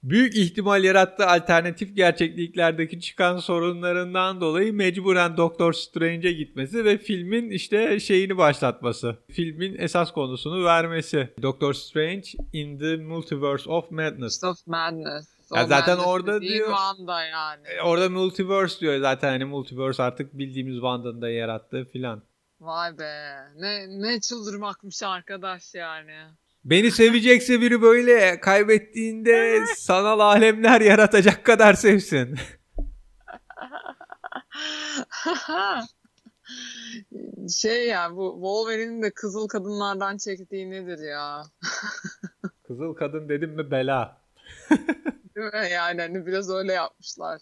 büyük 0.04 0.36
ihtimal 0.36 0.84
yarattığı 0.84 1.26
alternatif 1.26 1.96
gerçekliklerdeki 1.96 3.00
çıkan 3.00 3.38
sorunlarından 3.38 4.40
dolayı 4.40 4.72
mecburen 4.72 5.36
Doctor 5.36 5.72
Strange'e 5.72 6.32
gitmesi 6.32 6.84
ve 6.84 6.98
filmin 6.98 7.50
işte 7.50 8.00
şeyini 8.00 8.36
başlatması. 8.36 9.16
Filmin 9.30 9.76
esas 9.78 10.12
konusunu 10.12 10.64
vermesi. 10.64 11.28
Doctor 11.42 11.72
Strange 11.72 12.28
in 12.52 12.78
the 12.78 12.96
Multiverse 12.96 13.70
of 13.70 13.90
Madness. 13.90 14.44
Of 14.44 14.66
Madness. 14.66 15.33
Ya 15.54 15.66
zaten 15.66 15.96
orada 15.96 16.40
diyor. 16.40 16.68
Wanda 16.68 17.24
yani. 17.24 17.62
Orada 17.84 18.10
multiverse 18.10 18.80
diyor 18.80 19.00
zaten 19.00 19.28
hani 19.28 19.44
multiverse 19.44 20.02
artık 20.02 20.38
bildiğimiz 20.38 20.74
Wanda'nın 20.74 21.22
da 21.22 21.30
yarattığı 21.30 21.84
filan. 21.84 22.22
Vay 22.60 22.98
be. 22.98 23.36
Ne 23.56 23.86
ne 23.88 24.20
çıldırmakmış 24.20 25.02
arkadaş 25.02 25.74
yani. 25.74 26.16
Beni 26.64 26.90
sevecekse 26.90 27.60
biri 27.60 27.82
böyle 27.82 28.40
kaybettiğinde 28.40 29.64
sanal 29.76 30.20
alemler 30.20 30.80
yaratacak 30.80 31.44
kadar 31.44 31.74
sevsin. 31.74 32.38
şey 37.60 37.86
ya 37.86 38.16
bu 38.16 38.32
Wolverine'in 38.34 39.02
de 39.02 39.10
kızıl 39.10 39.48
kadınlardan 39.48 40.16
çektiği 40.16 40.70
nedir 40.70 40.98
ya? 40.98 41.42
kızıl 42.66 42.94
kadın 42.94 43.28
dedim 43.28 43.50
mi 43.50 43.70
bela. 43.70 44.20
Değil 45.36 45.46
mi? 45.46 45.70
Yani 45.72 46.00
hani 46.00 46.26
biraz 46.26 46.50
öyle 46.50 46.72
yapmışlar. 46.72 47.40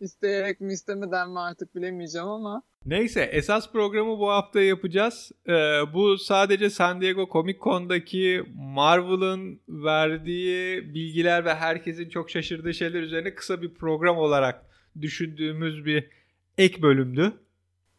İsteyerek 0.00 0.60
mi 0.60 0.72
istemeden 0.72 1.30
mi 1.30 1.40
artık 1.40 1.74
bilemeyeceğim 1.74 2.28
ama. 2.28 2.62
Neyse 2.86 3.20
esas 3.22 3.72
programı 3.72 4.18
bu 4.18 4.30
hafta 4.30 4.60
yapacağız. 4.60 5.32
Ee, 5.48 5.52
bu 5.94 6.18
sadece 6.18 6.70
San 6.70 7.00
Diego 7.00 7.28
Comic 7.32 7.58
Con'daki 7.58 8.44
Marvel'ın 8.54 9.60
verdiği 9.68 10.94
bilgiler 10.94 11.44
ve 11.44 11.54
herkesin 11.54 12.08
çok 12.08 12.30
şaşırdığı 12.30 12.74
şeyler 12.74 13.02
üzerine 13.02 13.34
kısa 13.34 13.62
bir 13.62 13.74
program 13.74 14.18
olarak 14.18 14.66
düşündüğümüz 15.00 15.84
bir 15.84 16.10
ek 16.58 16.82
bölümdü. 16.82 17.32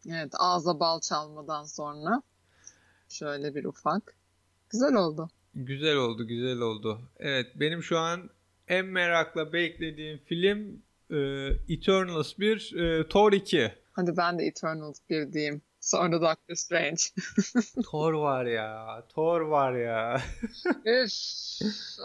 Evet 0.10 0.34
ağza 0.40 0.80
bal 0.80 1.02
çalmadan 1.02 1.64
sonra 1.64 2.22
şöyle 3.10 3.56
bir 3.56 3.66
ufak. 3.66 4.16
Güzel 4.70 4.94
oldu. 4.94 5.30
Güzel 5.56 5.96
oldu, 5.96 6.28
güzel 6.28 6.60
oldu. 6.60 7.02
Evet, 7.20 7.48
benim 7.56 7.84
şu 7.84 7.98
an 7.98 8.30
en 8.72 8.86
merakla 8.86 9.54
beklediğim 9.54 10.18
film 10.18 10.82
e, 11.10 11.18
Eternals 11.70 12.40
1, 12.40 12.74
e, 12.76 13.08
Thor 13.08 13.34
2. 13.34 13.72
Hadi 13.92 14.18
ben 14.18 14.40
de 14.40 14.46
Eternals 14.46 14.98
1 15.10 15.34
diyeyim. 15.34 15.62
Sonra 15.80 16.22
Doctor 16.22 16.56
Strange. 16.56 17.02
Thor 17.86 18.14
var 18.14 18.46
ya, 18.46 19.04
Thor 19.10 19.42
var 19.42 19.74
ya. 19.74 20.22
Üf, 20.86 21.12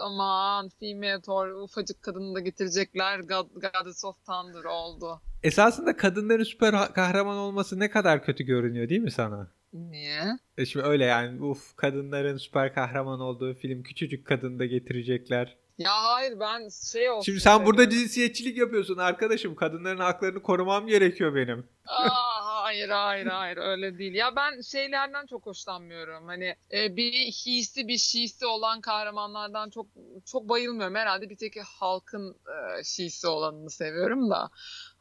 aman 0.01 0.69
female 0.79 1.21
Thor 1.21 1.47
ufacık 1.47 2.01
kadını 2.01 2.35
da 2.35 2.39
getirecekler. 2.39 3.19
God, 3.19 3.47
Goddess 3.53 4.05
of 4.05 4.25
Thunder 4.25 4.63
oldu. 4.63 5.21
Esasında 5.43 5.97
kadınların 5.97 6.43
süper 6.43 6.93
kahraman 6.93 7.37
olması 7.37 7.79
ne 7.79 7.89
kadar 7.89 8.23
kötü 8.23 8.43
görünüyor 8.43 8.89
değil 8.89 9.01
mi 9.01 9.11
sana? 9.11 9.51
Niye? 9.73 10.39
E 10.57 10.65
şimdi 10.65 10.85
öyle 10.85 11.05
yani 11.05 11.41
uf 11.41 11.75
kadınların 11.75 12.37
süper 12.37 12.73
kahraman 12.73 13.19
olduğu 13.19 13.53
film 13.53 13.83
küçücük 13.83 14.27
kadını 14.27 14.59
da 14.59 14.65
getirecekler. 14.65 15.57
Ya 15.77 15.91
hayır 15.91 16.39
ben 16.39 16.69
şey 16.91 17.09
olsun. 17.09 17.21
Şimdi 17.25 17.39
sen 17.39 17.65
burada 17.65 17.89
cinsiyetçilik 17.89 18.57
yapıyorsun 18.57 18.97
arkadaşım. 18.97 19.55
Kadınların 19.55 19.99
haklarını 19.99 20.41
korumam 20.41 20.87
gerekiyor 20.87 21.35
benim. 21.35 21.69
Aa, 21.87 22.63
hayır 22.63 22.89
hayır 22.89 23.25
hayır 23.25 23.57
öyle 23.57 23.97
değil. 23.97 24.13
Ya 24.13 24.35
ben 24.35 24.61
şeylerden 24.61 25.25
çok 25.25 25.45
hoşlanmıyorum. 25.45 26.27
Hani 26.27 26.55
e, 26.71 26.95
bir 26.95 27.11
hisi 27.11 27.87
bir 27.87 27.97
şiisi 27.97 28.45
olan 28.45 28.81
kahramanlardan 28.81 29.69
çok 29.69 29.87
çok 30.25 30.49
bayılmıyorum. 30.49 30.95
Herhalde 30.95 31.29
bir 31.29 31.37
tek 31.37 31.53
halkın 31.63 32.31
e, 32.31 32.83
şiisi 32.83 33.27
olanını 33.27 33.69
seviyorum 33.69 34.29
da. 34.29 34.49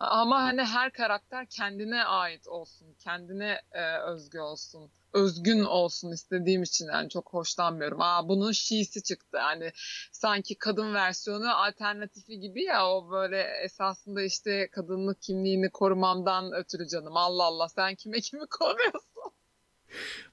Ama 0.01 0.43
hani 0.43 0.65
her 0.65 0.93
karakter 0.93 1.47
kendine 1.47 2.05
ait 2.05 2.49
olsun. 2.49 2.95
Kendine 2.99 3.61
e, 3.73 3.99
özgü 3.99 4.39
olsun 4.39 4.91
özgün 5.17 5.65
olsun 5.65 6.13
istediğim 6.13 6.63
için 6.63 6.87
yani 6.87 7.09
çok 7.09 7.33
hoşlanmıyorum. 7.33 8.01
Aa 8.01 8.29
bunun 8.29 8.53
şiisi 8.53 9.03
çıktı. 9.03 9.37
Yani 9.37 9.73
sanki 10.13 10.59
kadın 10.59 10.95
versiyonu 10.95 11.57
alternatifi 11.57 12.41
gibi 12.41 12.63
ya 12.63 12.89
o 12.89 13.11
böyle 13.11 13.43
esasında 13.65 14.23
işte 14.23 14.69
kadınlık 14.73 15.23
kimliğini 15.23 15.71
korumamdan 15.71 16.53
ötürü 16.53 16.89
canım. 16.89 17.17
Allah 17.17 17.45
Allah 17.45 17.69
sen 17.69 17.95
kime 17.95 18.21
kimi 18.21 18.47
koruyorsun? 18.51 19.33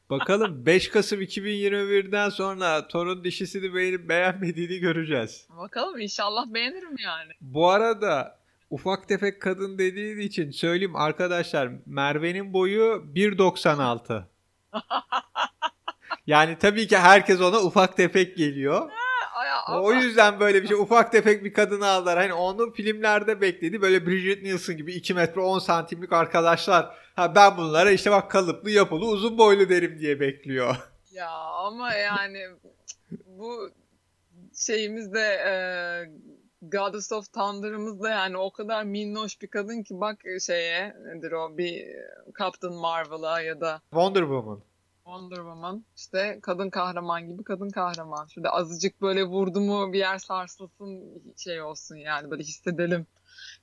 Bakalım 0.10 0.66
5 0.66 0.90
Kasım 0.90 1.22
2021'den 1.22 2.30
sonra 2.30 2.88
Thor'un 2.88 3.24
dişisini 3.24 3.74
beğenip 3.74 4.10
beğenmediğini 4.10 4.80
göreceğiz. 4.80 5.48
Bakalım 5.58 6.00
inşallah 6.00 6.48
beğenirim 6.48 6.98
yani. 7.04 7.32
Bu 7.42 7.70
arada 7.70 8.43
ufak 8.74 9.08
tefek 9.08 9.42
kadın 9.42 9.78
dediğin 9.78 10.20
için 10.20 10.52
söyleyeyim 10.52 10.96
arkadaşlar 10.96 11.70
Merve'nin 11.86 12.54
boyu 12.54 13.04
1.96. 13.16 14.24
yani 16.28 16.58
tabii 16.58 16.88
ki 16.88 16.98
herkes 16.98 17.42
ona 17.42 17.60
ufak 17.60 17.98
tefek 17.98 18.38
geliyor. 18.38 18.92
O 19.70 19.94
yüzden 19.94 20.40
böyle 20.40 20.64
bir 20.64 20.68
şey 20.68 20.78
ufak 20.80 21.12
tefek 21.12 21.44
bir 21.44 21.54
kadını 21.54 21.88
aldılar. 21.88 22.18
Hani 22.18 22.34
onu 22.34 22.74
filmlerde 22.74 23.42
bekledi. 23.42 23.82
Böyle 23.82 24.06
Bridget 24.06 24.44
Nielsen 24.44 24.78
gibi 24.78 24.94
2 24.94 25.14
metre 25.14 25.42
10 25.42 25.60
santimlik 25.60 26.14
arkadaşlar. 26.14 26.96
Ha 27.16 27.36
ben 27.36 27.58
bunlara 27.58 27.92
işte 27.92 28.12
bak 28.12 28.32
kalıplı 28.32 28.72
yapılı 28.72 29.06
uzun 29.06 29.38
boylu 29.38 29.70
derim 29.70 30.00
diye 30.00 30.20
bekliyor. 30.20 30.76
Ya 31.14 31.30
ama 31.30 31.94
yani 31.94 32.48
bu 33.26 33.70
şeyimizde 34.56 35.20
e, 35.20 35.54
Goddess 36.72 37.12
of 37.12 37.34
Thunder'ımız 37.34 38.02
da 38.02 38.10
yani 38.10 38.38
o 38.38 38.52
kadar 38.52 38.84
minnoş 38.84 39.42
bir 39.42 39.48
kadın 39.48 39.84
ki 39.84 40.00
bak 40.00 40.22
şeye 40.46 40.96
nedir 41.06 41.32
o 41.32 41.58
bir 41.58 41.86
Captain 42.40 42.74
Marvel'a 42.74 43.42
ya 43.42 43.62
da 43.62 43.82
Wonder 43.90 44.22
Woman. 44.22 44.62
Wonder 45.04 45.36
Woman 45.36 45.86
işte 45.96 46.40
kadın 46.42 46.70
kahraman 46.70 47.28
gibi 47.28 47.44
kadın 47.44 47.70
kahraman. 47.70 48.28
Şurada 48.28 48.50
azıcık 48.50 49.02
böyle 49.02 49.24
vurdu 49.24 49.60
mu 49.60 49.94
bir 49.94 50.00
yer 50.00 50.18
sarsılsın 50.18 51.22
şey 51.38 51.62
olsun 51.62 51.96
yani 51.96 52.32
böyle 52.32 52.44
hissedelim 52.44 53.08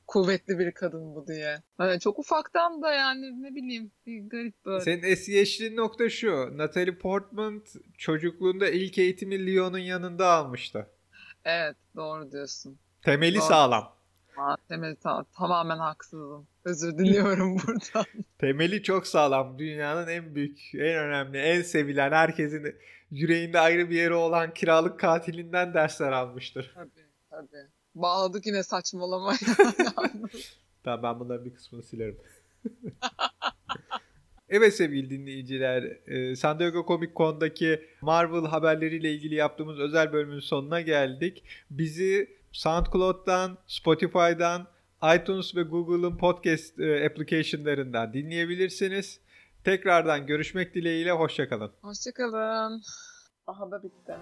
kuvvetli 0.07 0.59
bir 0.59 0.73
kadın 0.73 1.15
bu 1.15 1.27
diye. 1.27 1.63
Yani 1.81 2.01
çok 2.01 2.19
ufaktan 2.19 2.83
da 2.83 2.93
yani 2.93 3.43
ne 3.43 3.55
bileyim 3.55 3.91
bir 4.07 4.29
garip 4.29 4.65
böyle. 4.65 4.85
Senin 4.85 5.03
esyeştiğin 5.03 5.77
nokta 5.77 6.11
şu. 6.11 6.59
Natalie 6.59 6.99
Portman 6.99 7.65
çocukluğunda 7.99 8.69
ilk 8.69 8.99
eğitimi 8.99 9.47
Leon'un 9.47 9.79
yanında 9.79 10.29
almıştı. 10.29 10.87
Evet 11.45 11.77
doğru 11.97 12.33
diyorsun. 12.33 12.79
Temeli 13.03 13.37
doğru. 13.37 13.43
sağlam. 13.45 13.93
Aa, 14.37 14.57
temeli 14.69 14.97
ta- 14.97 15.25
tamamen 15.39 15.79
haksızım. 15.79 16.47
Özür 16.65 16.99
diliyorum 16.99 17.57
buradan. 17.67 18.05
Temeli 18.39 18.83
çok 18.83 19.07
sağlam. 19.07 19.59
Dünyanın 19.59 20.09
en 20.09 20.35
büyük, 20.35 20.75
en 20.75 20.97
önemli, 20.97 21.39
en 21.39 21.63
sevilen, 21.63 22.13
herkesin 22.13 22.77
yüreğinde 23.11 23.61
ayrı 23.61 23.91
bir 23.91 23.97
yeri 23.97 24.15
olan 24.15 24.55
kiralık 24.55 25.01
katilinden 25.01 25.75
dersler 25.75 26.13
almıştır. 26.13 26.71
Tabii 26.75 26.91
tabii. 27.31 27.67
Bağladık 27.95 28.47
yine 28.47 28.63
saçmalamaya. 28.63 29.39
tamam 30.85 31.03
ben 31.03 31.21
bunların 31.21 31.45
bir 31.45 31.55
kısmını 31.55 31.83
silerim. 31.83 32.19
Evet 34.53 34.75
sevgili 34.75 35.11
dinleyiciler, 35.11 35.85
San 36.35 36.59
Diego 36.59 36.85
Comic 36.89 37.13
Con'daki 37.17 37.83
Marvel 38.01 38.45
haberleriyle 38.51 39.13
ilgili 39.13 39.35
yaptığımız 39.35 39.79
özel 39.79 40.13
bölümün 40.13 40.41
sonuna 40.41 40.81
geldik. 40.81 41.45
Bizi 41.71 42.40
SoundCloud'dan, 42.53 43.59
Spotify'dan, 43.67 44.67
iTunes 45.17 45.57
ve 45.57 45.63
Google'ın 45.63 46.17
podcast 46.17 46.81
application'larından 46.81 48.13
dinleyebilirsiniz. 48.13 49.21
Tekrardan 49.65 50.27
görüşmek 50.27 50.75
dileğiyle, 50.75 51.13
hoşçakalın. 51.13 51.73
Hoşçakalın. 51.83 52.83
Aha 53.47 53.71
da 53.71 53.83
bitti. 53.83 54.17